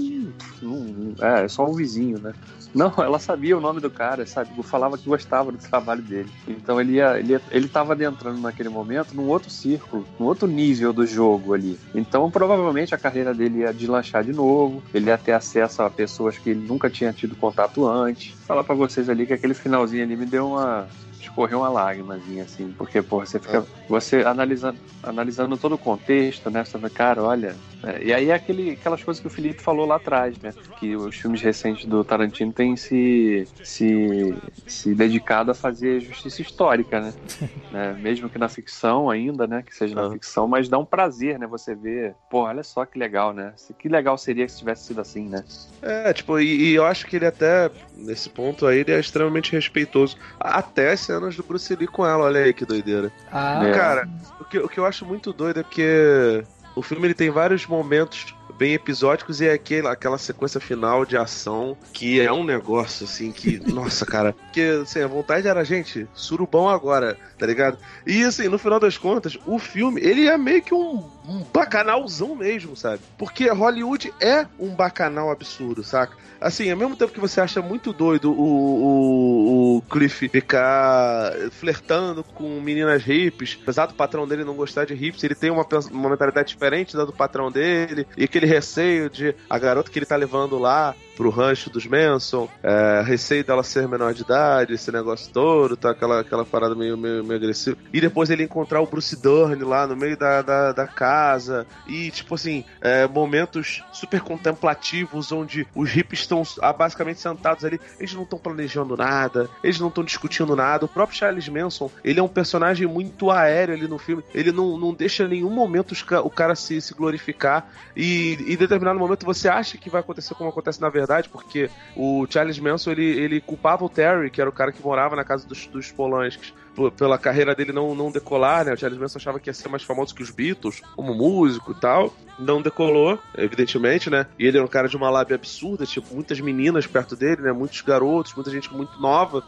[0.62, 2.32] não, é, é só um vizinho, né?
[2.74, 4.50] Não, ela sabia o nome do cara, sabe?
[4.62, 6.30] Falava que gostava do trabalho dele.
[6.46, 10.46] Então ele ia, ele, ele tava adentrando naquele momento momento num outro círculo, num outro
[10.46, 11.78] nível do jogo ali.
[11.94, 16.36] Então, provavelmente a carreira dele ia deslanchar de novo, ele ia ter acesso a pessoas
[16.36, 18.34] que ele nunca tinha tido contato antes.
[18.46, 20.86] Falar para vocês ali que aquele finalzinho ali me deu uma
[21.32, 23.58] escorreu uma lágrimazinha, assim, porque, pô, você fica.
[23.58, 23.82] É.
[23.88, 26.64] Você analisando, analisando todo o contexto, né?
[26.64, 27.56] Você fala, cara, olha.
[27.82, 30.54] É, e aí é aquele, aquelas coisas que o Felipe falou lá atrás, né?
[30.78, 34.34] Que os filmes recentes do Tarantino têm se, se,
[34.66, 37.14] se dedicado a fazer justiça histórica, né?
[37.72, 37.96] né?
[38.00, 39.62] Mesmo que na ficção ainda, né?
[39.62, 41.46] Que seja na ficção, mas dá um prazer, né?
[41.48, 43.52] Você ver, pô, olha só que legal, né?
[43.78, 45.44] Que legal seria se tivesse sido assim, né?
[45.80, 49.52] É, tipo, e, e eu acho que ele até, nesse ponto aí, ele é extremamente
[49.52, 50.16] respeitoso.
[50.38, 53.12] Até as cenas do Bruce Lee com ela, olha aí que doideira.
[53.30, 53.60] Ah.
[53.74, 54.08] Cara,
[54.40, 56.44] o que, o que eu acho muito doido é porque
[56.74, 61.16] o filme ele tem vários momentos bem episódicos e é aquele, aquela sequência final de
[61.16, 66.06] ação que é um negócio assim que, nossa, cara, porque assim, a vontade era, gente,
[66.14, 67.78] surubão agora, tá ligado?
[68.06, 72.34] E assim, no final das contas, o filme, ele é meio que um, um bacanalzão
[72.34, 73.00] mesmo, sabe?
[73.16, 76.16] Porque Hollywood é um bacanal absurdo, saca?
[76.42, 82.24] Assim, ao mesmo tempo que você acha muito doido o, o, o Cliff ficar flertando
[82.24, 86.10] com meninas hips, apesar do patrão dele não gostar de hips, ele tem uma, uma
[86.10, 90.16] mentalidade diferente da do patrão dele, e aquele receio de a garota que ele tá
[90.16, 95.32] levando lá pro rancho dos Manson, é, receio dela ser menor de idade, esse negócio
[95.32, 95.90] todo, tá?
[95.90, 97.76] Aquela, aquela parada meio, meio, meio agressiva.
[97.92, 101.66] E depois ele encontrar o Bruce Dern lá no meio da, da, da casa.
[101.86, 106.42] E, tipo assim, é, momentos super contemplativos onde os hippies estão
[106.76, 107.80] basicamente sentados ali.
[107.98, 110.86] Eles não estão planejando nada, eles não estão discutindo nada.
[110.86, 114.22] O próprio Charles Manson, ele é um personagem muito aéreo ali no filme.
[114.34, 115.94] Ele não, não deixa em nenhum momento
[116.24, 117.68] o cara se, se glorificar.
[117.94, 121.68] E em determinado momento você acha que vai acontecer como acontece na verdade verdade, porque
[121.96, 125.24] o Charles Manson ele, ele culpava o Terry, que era o cara que morava na
[125.24, 126.54] casa dos, dos Polanskis,
[126.96, 128.72] pela carreira dele não, não decolar, né?
[128.72, 131.74] O Charles Manson achava que ia ser mais famoso que os Beatles, como músico e
[131.74, 132.14] tal.
[132.38, 134.26] Não decolou, evidentemente, né?
[134.38, 137.52] E ele era um cara de uma lábia absurda, tipo, muitas meninas perto dele, né?
[137.52, 139.44] Muitos garotos, muita gente muito nova.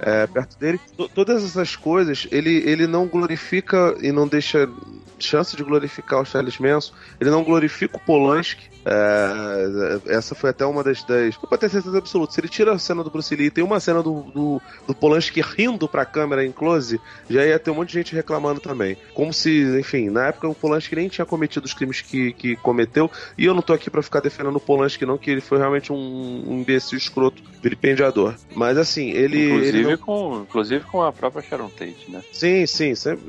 [0.00, 0.78] É, perto dele.
[0.96, 4.68] T todas essas coisas, ele, ele não glorifica e não deixa
[5.18, 6.92] chance de glorificar o Charles Manson.
[7.20, 8.70] Ele não glorifica o Polanski.
[8.84, 11.02] É, essa foi até uma das.
[11.04, 12.32] das pra ter certeza absoluta.
[12.32, 15.40] Se ele tira a cena do Bruce Lee tem uma cena do, do, do Polanski
[15.40, 18.96] rindo pra câmera em close, já ia ter um monte de gente reclamando também.
[19.14, 23.10] Como se, enfim, na época o Polanski nem tinha cometido os crimes que, que cometeu.
[23.36, 25.92] E eu não tô aqui para ficar defendendo o Polanski, não, que ele foi realmente
[25.92, 28.34] um, um imbecil escroto, vilipendiador.
[28.54, 29.46] Mas assim, ele.
[29.46, 29.98] Inclusive, ele não...
[29.98, 32.22] com, inclusive com a própria Sharon Tate, né?
[32.32, 32.94] Sim, sim.
[32.94, 33.24] Sempre,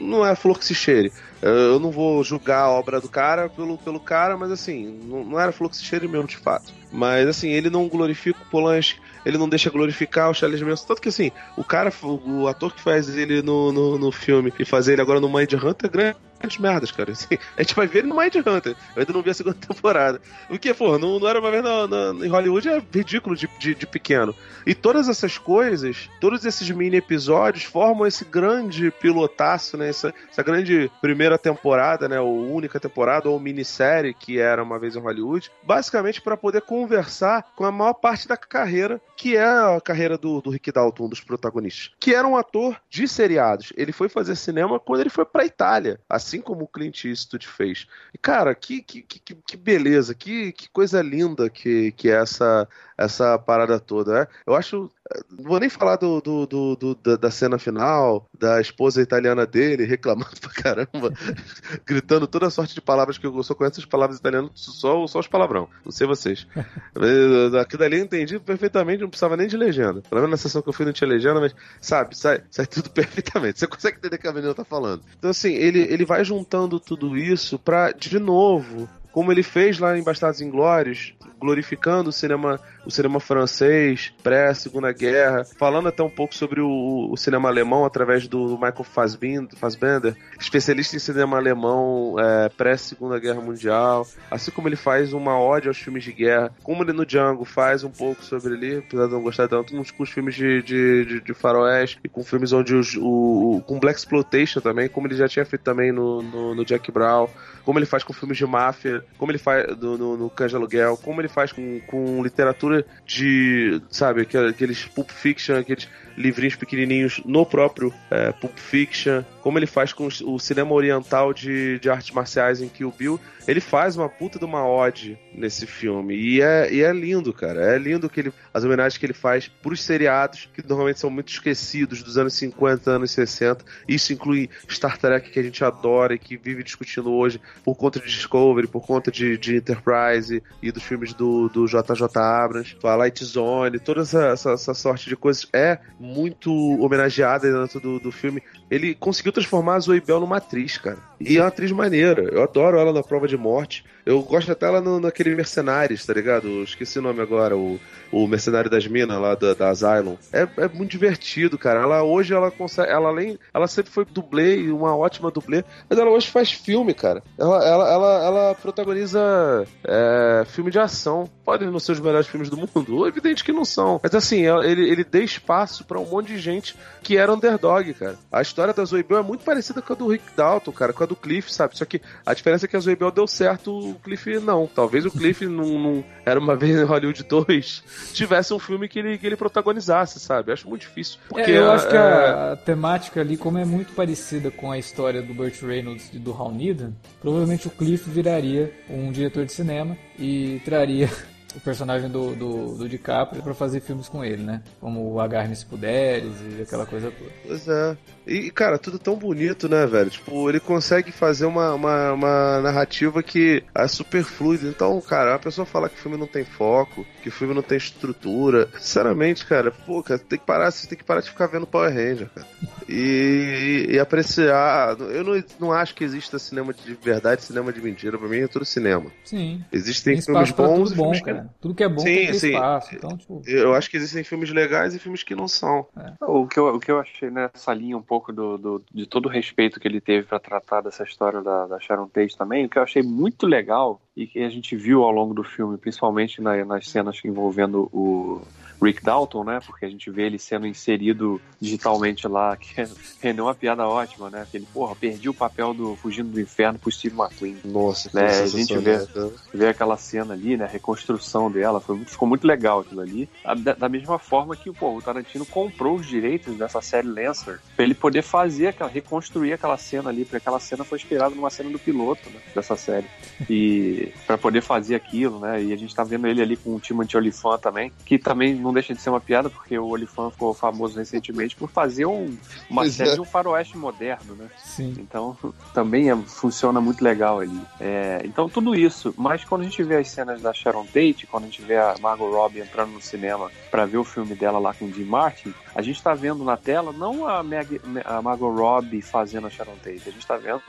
[0.00, 1.12] não é flor que se cheire.
[1.42, 5.40] Eu não vou julgar a obra do cara pelo, pelo cara, mas assim, não, não
[5.40, 6.72] era fluxo cheiro mesmo de fato.
[6.92, 10.86] Mas assim, ele não glorifica o Polanski, ele não deixa glorificar o Charles Manson.
[10.86, 14.64] Tanto que assim, o cara, o ator que faz ele no, no, no filme e
[14.64, 17.12] fazer ele agora no Mind Hunter é grande grandes merdas, cara.
[17.12, 18.76] Assim, a gente vai ver ele no Mind Hunter.
[18.94, 20.20] Eu ainda não vi a segunda temporada.
[20.50, 23.74] O que, pô, não, não era uma vez na, em Hollywood, é ridículo de, de,
[23.74, 24.34] de, pequeno.
[24.66, 29.88] E todas essas coisas, todos esses mini episódios formam esse grande pilotaço, né?
[29.88, 32.20] Essa, essa grande primeira temporada, né?
[32.20, 37.52] Ou única temporada, ou minissérie que era uma vez em Hollywood, basicamente para poder conversar
[37.54, 41.08] com a maior parte da carreira, que é a carreira do, do Rick Dalton, um
[41.08, 43.72] dos protagonistas, que era um ator de seriados.
[43.76, 46.00] Ele foi fazer cinema quando ele foi pra Itália.
[46.08, 47.86] Assim assim como o Clint Eastwood fez.
[48.14, 52.66] E, cara, que, que, que, que beleza, que, que coisa linda que, que é essa,
[53.04, 54.12] essa parada toda.
[54.12, 54.26] Né?
[54.46, 54.90] Eu acho.
[55.30, 59.84] Não vou nem falar do, do, do, do, da cena final, da esposa italiana dele
[59.84, 61.12] reclamando pra caramba,
[61.84, 65.28] gritando toda sorte de palavras que eu só conheço as palavras italianas, só, só os
[65.28, 65.68] palavrão.
[65.84, 66.46] Não sei vocês.
[67.60, 70.00] Aquilo dali eu entendi perfeitamente, não precisava nem de legenda.
[70.02, 72.88] Pelo menos na sessão que eu fui não tinha legenda, mas sabe, sai, sai tudo
[72.90, 73.58] perfeitamente.
[73.58, 75.02] Você consegue entender o que a menina tá falando.
[75.18, 79.96] Então, assim, ele, ele vai juntando tudo isso pra, de novo, como ele fez lá
[79.96, 86.34] em Bastardos Inglórios, glorificando o cinema, o cinema francês, pré-segunda guerra, falando até um pouco
[86.34, 92.48] sobre o, o cinema alemão através do Michael Fassbinder, Fassbender, especialista em cinema alemão é,
[92.48, 96.92] pré-segunda guerra mundial, assim como ele faz uma ode aos filmes de guerra, como ele
[96.92, 100.10] no Django faz um pouco sobre ele, apesar de não gostar tanto, uns com os
[100.10, 103.98] filmes de, de, de, de faroeste e com filmes onde os, o, o, com Black
[103.98, 107.28] Exploitation também, como ele já tinha feito também no, no, no Jack Brown,
[107.64, 110.56] como ele faz com filmes de máfia, como ele faz no, no, no Cães de
[110.56, 112.71] Aluguel, como ele faz com, com literatura
[113.06, 119.66] de, sabe, aqueles Pulp Fiction, aqueles livrinhos pequenininhos no próprio é, Pulp Fiction, como ele
[119.66, 124.08] faz com o cinema oriental de, de artes marciais em Kill Bill, ele faz uma
[124.08, 126.14] puta de uma ode nesse filme.
[126.14, 127.74] E é, e é lindo, cara.
[127.74, 131.32] É lindo que ele, as homenagens que ele faz pros seriados, que normalmente são muito
[131.32, 133.64] esquecidos, dos anos 50, anos 60.
[133.88, 137.98] Isso inclui Star Trek, que a gente adora e que vive discutindo hoje por conta
[137.98, 143.24] de Discovery, por conta de, de Enterprise e dos filmes do, do JJ Abrams, Twilight
[143.24, 148.42] Zone, toda essa, essa, essa sorte de coisas é muito homenageada dentro do, do filme.
[148.72, 150.96] Ele conseguiu transformar a Zoe Bell numa atriz, cara.
[151.20, 152.22] E é uma atriz maneira.
[152.22, 153.84] Eu adoro ela na prova de morte.
[154.04, 156.48] Eu gosto até ela no, naquele Mercenários, tá ligado?
[156.48, 157.78] Eu esqueci o nome agora, o,
[158.10, 160.16] o Mercenário das Minas lá da, da Asylum.
[160.32, 161.82] É, é muito divertido, cara.
[161.82, 162.90] Ela hoje ela consegue.
[162.90, 163.38] Ela além.
[163.52, 165.62] Ela sempre foi dublê e uma ótima dublê.
[165.88, 167.22] Mas ela hoje faz filme, cara.
[167.38, 171.28] Ela, ela, ela, ela protagoniza é, filme de ação.
[171.44, 173.06] Podem não ser os melhores filmes do mundo.
[173.06, 174.00] Evidente que não são.
[174.02, 178.16] Mas assim, ele, ele deu espaço para um monte de gente que era underdog, cara.
[178.30, 181.02] A história da Zoe Bell é muito parecida com a do Rick Dalton, cara, com
[181.02, 181.76] a do Cliff, sabe?
[181.76, 184.66] Só que a diferença é que a Zoe Bell deu certo o Cliff não.
[184.66, 187.82] Talvez o Cliff não, não, Era uma vez em Hollywood 2
[188.12, 190.52] tivesse um filme que ele, que ele protagonizasse, sabe?
[190.52, 191.18] Acho muito difícil.
[191.28, 194.70] Porque, é, eu acho que a, é, a, temática ali, como é muito parecida com
[194.70, 199.46] a história do Burt Reynolds e do Hal Needham, provavelmente o Cliff viraria um diretor
[199.46, 201.10] de cinema e traria
[201.54, 204.62] o personagem do, do, do DiCaprio para fazer filmes com ele, né?
[204.80, 207.30] Como o Agarne Se Puderes e aquela coisa toda.
[207.46, 207.96] Pois é.
[208.26, 210.10] E, cara, tudo tão bonito, né, velho?
[210.10, 214.68] Tipo, ele consegue fazer uma, uma, uma narrativa que é super fluida.
[214.68, 217.62] Então, cara, a pessoa falar que o filme não tem foco, que o filme não
[217.62, 218.68] tem estrutura.
[218.78, 221.92] Sinceramente, cara, pô, cara, tem que parar, você tem que parar de ficar vendo Power
[221.92, 222.46] Ranger, cara.
[222.88, 224.96] E, e, e apreciar.
[225.00, 228.18] Eu não, não acho que exista cinema de verdade cinema de mentira.
[228.18, 229.10] Pra mim é tudo cinema.
[229.24, 229.64] Sim.
[229.72, 231.41] Existem filmes bons tudo bom, cara.
[231.60, 232.50] Tudo que é bom sim, tem sim.
[232.50, 232.94] espaço.
[232.94, 233.42] Então, tipo...
[233.46, 235.86] Eu acho que existem filmes legais e filmes que não são.
[235.96, 236.12] É.
[236.24, 239.26] O, que eu, o que eu achei nessa linha um pouco do, do de todo
[239.26, 242.68] o respeito que ele teve para tratar dessa história da, da Sharon Tate também, o
[242.68, 246.40] que eu achei muito legal e que a gente viu ao longo do filme, principalmente
[246.40, 248.42] na, nas cenas envolvendo o
[248.82, 249.60] Rick Dalton, né?
[249.64, 252.74] Porque a gente vê ele sendo inserido digitalmente lá, que
[253.20, 254.46] rendeu uma piada ótima, né?
[254.50, 257.56] Que ele, porra, perdi o papel do Fugindo do Inferno pro Steve McQueen.
[257.64, 258.40] Nossa, né?
[258.40, 259.06] A gente vê,
[259.52, 260.64] vê aquela cena ali, né?
[260.64, 263.28] A reconstrução dela, foi, ficou muito legal aquilo ali.
[263.58, 267.84] Da, da, mesma forma que pô, o Tarantino comprou os direitos dessa série Lancer pra
[267.84, 271.70] ele poder fazer aquela, reconstruir aquela cena ali, porque aquela cena foi inspirada numa cena
[271.70, 273.06] do piloto né, dessa série.
[273.48, 275.62] E para poder fazer aquilo, né?
[275.62, 278.71] E a gente tá vendo ele ali com o Timothy Olyphant também, que também não
[278.72, 282.36] deixa de ser uma piada, porque o Olifan ficou famoso recentemente por fazer um,
[282.68, 283.14] uma pois série é.
[283.14, 284.48] de um faroeste moderno, né?
[284.56, 284.94] Sim.
[284.98, 285.36] Então,
[285.74, 287.60] também é, funciona muito legal ali.
[287.80, 289.14] É, então, tudo isso.
[289.16, 291.94] Mas quando a gente vê as cenas da Sharon Tate, quando a gente vê a
[292.00, 295.54] Margot Robbie entrando no cinema para ver o filme dela lá com o Jim Martin,
[295.74, 299.76] a gente está vendo na tela não a, Meg, a Margot Robbie fazendo a Sharon
[299.76, 300.62] Tate, a gente está vendo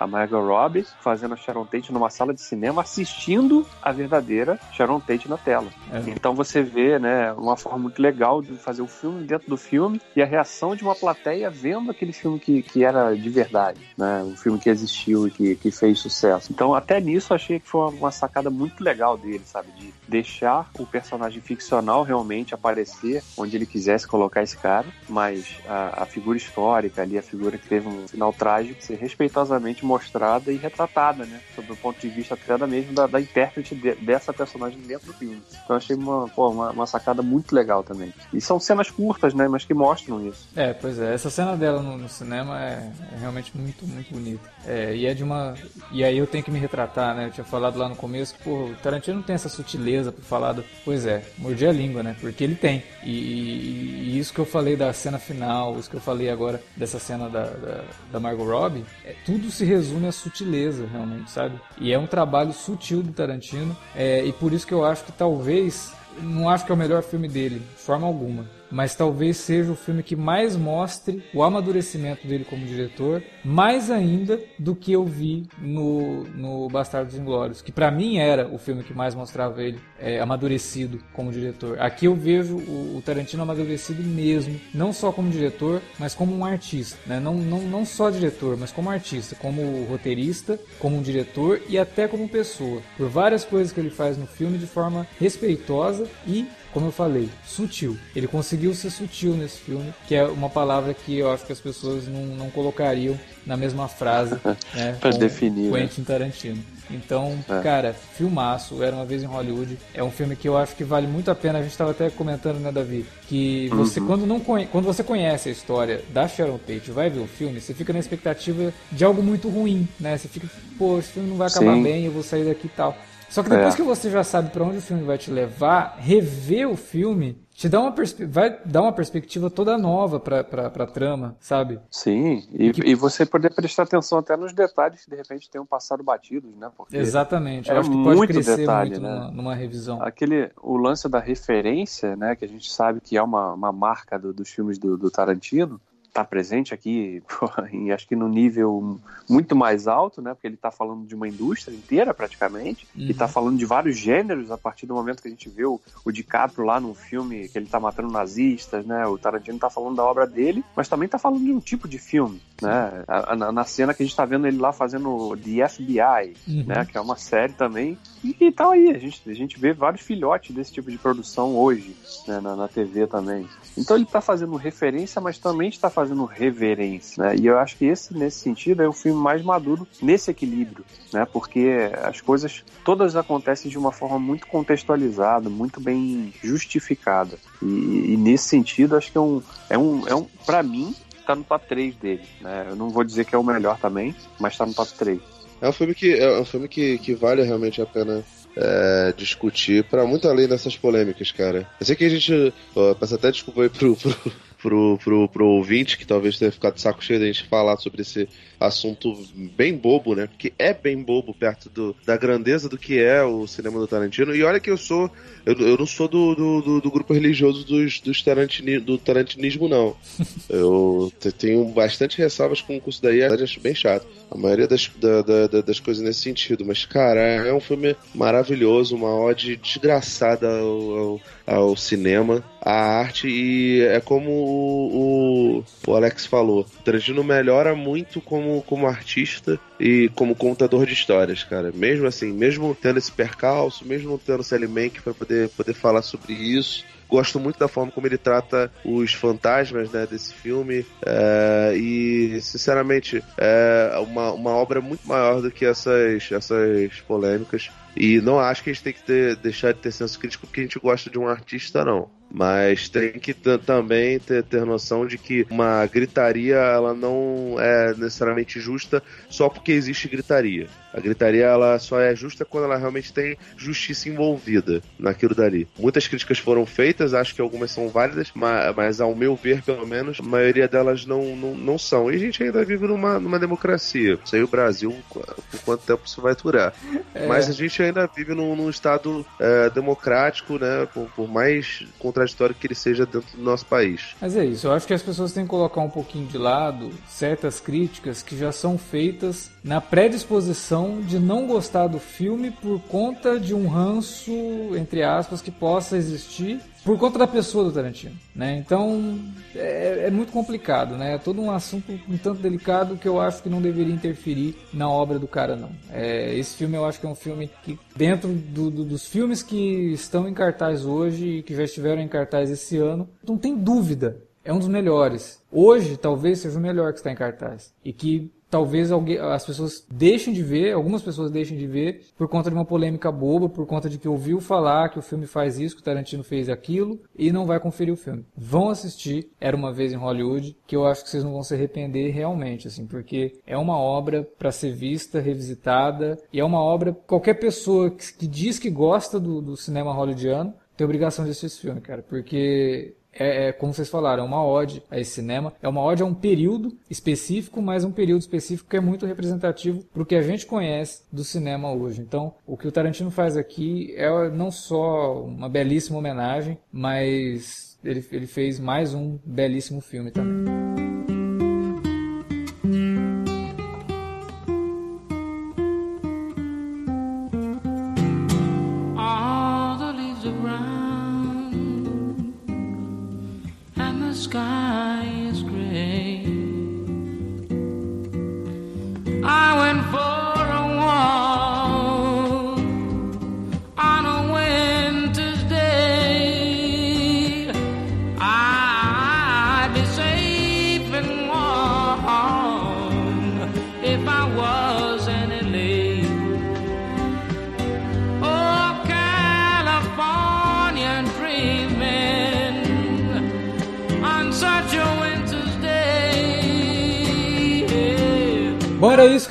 [0.00, 4.98] a Margot Robbie fazendo a Sharon Tate numa sala de cinema assistindo a verdadeira Sharon
[4.98, 5.68] Tate na tela.
[5.92, 6.10] É.
[6.10, 10.00] Então você vê, né, uma forma muito legal de fazer o filme dentro do filme
[10.16, 14.22] e a reação de uma plateia vendo aquele filme que, que era de verdade, né,
[14.22, 16.50] um filme que existiu e que, que fez sucesso.
[16.50, 19.92] Então até nisso eu achei que foi uma, uma sacada muito legal dele, sabe, de
[20.08, 26.06] deixar o personagem ficcional realmente aparecer onde ele quisesse colocar esse cara, mas a, a
[26.06, 31.24] figura histórica ali, a figura que teve um final trágico, ser respeitosamente mostrada e retratada,
[31.24, 31.40] né?
[31.54, 35.12] Sob o ponto de vista da mesmo da, da intérprete de, dessa personagem dentro do
[35.12, 35.42] filme.
[35.64, 38.12] Então achei uma, pô, uma, uma, sacada muito legal também.
[38.32, 39.48] E são cenas curtas, né?
[39.48, 40.48] Mas que mostram isso.
[40.54, 41.14] É, pois é.
[41.14, 44.48] Essa cena dela no, no cinema é, é, realmente muito, muito bonita.
[44.64, 45.54] É, e é de uma.
[45.90, 47.26] E aí eu tenho que me retratar, né?
[47.26, 50.52] Eu tinha falado lá no começo, pô, o Tarantino não tem essa sutileza pra falar
[50.52, 50.64] do.
[50.84, 52.16] Pois é, mordi a língua, né?
[52.20, 52.82] Porque ele tem.
[53.02, 56.62] E, e, e, isso que eu falei da cena final, isso que eu falei agora
[56.76, 61.30] dessa cena da, da, da Margot Robbie, é, tudo se resume resume a sutileza, realmente,
[61.30, 61.58] sabe?
[61.78, 65.12] E é um trabalho sutil do Tarantino, é, e por isso que eu acho que
[65.12, 69.72] talvez, não acho que é o melhor filme dele, de forma alguma, mas talvez seja
[69.72, 75.04] o filme que mais mostre o amadurecimento dele como diretor, mais ainda do que eu
[75.04, 79.80] vi no, no Bastardos Inglórios, que para mim era o filme que mais mostrava ele
[79.98, 81.80] é, amadurecido como diretor.
[81.80, 86.44] Aqui eu vejo o, o, Tarantino amadurecido mesmo, não só como diretor, mas como um
[86.44, 87.18] artista, né?
[87.18, 92.06] não, não, não só diretor, mas como artista, como roteirista, como um diretor e até
[92.06, 96.86] como pessoa, por várias coisas que ele faz no filme de forma respeitosa e como
[96.86, 97.96] eu falei, sutil.
[98.14, 101.60] Ele conseguiu ser sutil nesse filme, que é uma palavra que eu acho que as
[101.60, 104.36] pessoas não, não colocariam na mesma frase
[104.74, 105.70] né, para definir.
[105.70, 105.80] Né?
[105.80, 106.06] Quentin né?
[106.06, 106.62] Tarantino.
[106.90, 107.60] Então, é.
[107.60, 109.78] cara, filmaço, Era Uma Vez em Hollywood.
[109.94, 111.58] É um filme que eu acho que vale muito a pena.
[111.60, 113.06] A gente estava até comentando, né, Davi?
[113.28, 114.06] Que você, uhum.
[114.06, 117.72] quando, não quando você conhece a história da Sharon Tate vai ver o filme, você
[117.72, 120.18] fica na expectativa de algo muito ruim, né?
[120.18, 121.82] Você fica, pô, esse filme não vai acabar Sim.
[121.82, 122.96] bem, eu vou sair daqui e tal.
[123.30, 123.76] Só que depois é.
[123.76, 127.68] que você já sabe para onde o filme vai te levar, rever o filme te
[127.68, 127.94] dá uma
[128.28, 131.78] vai dar uma perspectiva toda nova pra, pra trama, sabe?
[131.90, 132.80] Sim, e, que...
[132.80, 136.70] e você poder prestar atenção até nos detalhes que de repente tenham passado batidos, né?
[136.74, 139.14] Porque Exatamente, eu é acho que pode muito crescer detalhe, muito né?
[139.14, 140.02] numa, numa, revisão.
[140.02, 144.18] Aquele, o lance da referência, né, que a gente sabe que é uma, uma marca
[144.18, 145.78] do, dos filmes do, do Tarantino,
[146.10, 147.22] está presente aqui,
[147.94, 150.34] acho que no nível muito mais alto, né?
[150.34, 153.02] Porque ele está falando de uma indústria inteira praticamente uhum.
[153.02, 155.80] e está falando de vários gêneros a partir do momento que a gente vê o,
[156.04, 159.06] o DiCaprio lá num filme que ele está matando nazistas, né?
[159.06, 161.98] O Tarantino está falando da obra dele, mas também está falando de um tipo de
[161.98, 163.04] filme, né?
[163.36, 166.64] Na, na cena que a gente está vendo ele lá fazendo The FBI, uhum.
[166.66, 166.84] né?
[166.84, 170.02] Que é uma série também e, e tá aí a gente a gente vê vários
[170.02, 171.96] filhotes desse tipo de produção hoje,
[172.26, 172.40] né?
[172.40, 173.48] Na, na TV também.
[173.76, 177.36] Então ele está fazendo referência, mas também está fazendo reverência, né?
[177.36, 181.26] E eu acho que esse, nesse sentido, é o filme mais maduro nesse equilíbrio, né?
[181.32, 187.38] Porque as coisas todas acontecem de uma forma muito contextualizada, muito bem justificada.
[187.62, 191.34] E, e nesse sentido, acho que é um, é um, é um para mim, está
[191.34, 192.66] no top 3 dele, né?
[192.70, 195.20] Eu não vou dizer que é o melhor também, mas está no top 3.
[195.60, 198.24] É um filme que, é um filme que, que vale realmente a pena
[198.56, 201.66] é, discutir para muito além dessas polêmicas, cara.
[201.78, 202.52] Eu sei que a gente.
[202.74, 204.16] Ó, peço até desculpa aí pro, pro,
[204.60, 208.02] pro, pro, pro ouvinte que talvez tenha ficado de saco cheio da gente falar sobre
[208.02, 208.28] esse
[208.60, 209.16] assunto
[209.56, 210.26] bem bobo, né?
[210.26, 214.34] Porque é bem bobo perto do, da grandeza do que é o cinema do Tarantino.
[214.34, 215.10] E olha que eu sou.
[215.46, 219.96] Eu, eu não sou do, do, do, grupo religioso dos, dos Tarantini, do Tarantinismo, não.
[220.50, 224.06] Eu tenho bastante ressalvas com o curso daí, eu acho bem chato.
[224.30, 226.64] A maioria das, da, da, das coisas nesse sentido.
[226.66, 233.28] Mas, cara, é um filme maravilhoso, uma ode desgraçada ao, ao, ao cinema, à arte,
[233.28, 236.66] e é como o, o, o Alex falou.
[236.84, 241.72] Tarantino melhora muito como como, artista e como contador de histórias, cara.
[241.74, 246.32] Mesmo assim, mesmo tendo esse percalço, mesmo tendo Sally Mank para poder, poder falar sobre
[246.34, 252.40] isso, gosto muito da forma como ele trata os fantasmas né, desse filme é, e
[252.40, 258.62] sinceramente é uma, uma obra muito maior do que essas, essas polêmicas e não acho
[258.62, 261.10] que a gente tem que ter, deixar de ter senso crítico porque a gente gosta
[261.10, 266.56] de um artista não mas tem que também ter, ter noção de que uma gritaria
[266.56, 270.68] ela não é necessariamente justa só porque existe gritaria.
[270.92, 275.68] A gritaria ela só é justa quando ela realmente tem justiça envolvida naquilo dali.
[275.78, 279.86] Muitas críticas foram feitas, acho que algumas são válidas, mas, mas ao meu ver, pelo
[279.86, 282.10] menos, a maioria delas não, não, não são.
[282.10, 284.18] E a gente ainda vive numa, numa democracia.
[284.24, 286.74] Isso aí o Brasil, por quanto tempo isso vai durar.
[287.14, 287.26] É.
[287.26, 290.86] Mas a gente ainda vive num, num estado é, democrático, né?
[290.92, 294.14] Por, por mais contraditório que ele seja dentro do nosso país.
[294.20, 296.90] Mas é isso, eu acho que as pessoas têm que colocar um pouquinho de lado
[297.08, 303.38] certas críticas que já são feitas na predisposição de não gostar do filme por conta
[303.38, 304.32] de um ranço,
[304.76, 308.56] entre aspas, que possa existir por conta da pessoa do Tarantino, né?
[308.56, 309.18] Então
[309.54, 311.14] é, é, muito complicado, né?
[311.14, 314.88] É todo um assunto um tanto delicado que eu acho que não deveria interferir na
[314.88, 315.70] obra do cara, não.
[315.92, 319.42] É, esse filme eu acho que é um filme que dentro do, do, dos filmes
[319.42, 323.56] que estão em cartaz hoje e que já estiveram em cartaz esse ano, não tem
[323.56, 325.40] dúvida, é um dos melhores.
[325.52, 329.86] Hoje talvez seja o melhor que está em cartaz e que talvez alguém, as pessoas
[329.90, 333.64] deixem de ver, algumas pessoas deixem de ver por conta de uma polêmica boba, por
[333.66, 337.00] conta de que ouviu falar que o filme faz isso, que o Tarantino fez aquilo
[337.16, 338.24] e não vai conferir o filme.
[338.36, 341.54] Vão assistir Era uma vez em Hollywood, que eu acho que vocês não vão se
[341.54, 346.92] arrepender realmente, assim, porque é uma obra para ser vista, revisitada e é uma obra
[347.06, 351.46] qualquer pessoa que, que diz que gosta do, do cinema hollywoodiano tem obrigação de assistir
[351.46, 355.52] esse filme, cara, porque é, é, como vocês falaram, é uma ode a esse cinema,
[355.62, 359.82] é uma ode a um período específico, mas um período específico que é muito representativo
[359.92, 362.00] para o que a gente conhece do cinema hoje.
[362.00, 368.04] Então, o que o Tarantino faz aqui é não só uma belíssima homenagem, mas ele,
[368.12, 371.09] ele fez mais um belíssimo filme também.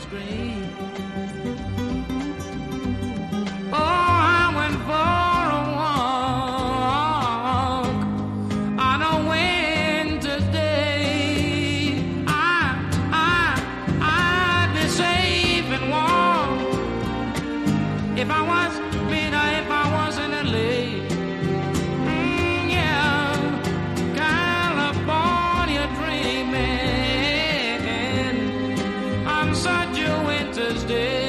[30.86, 31.23] day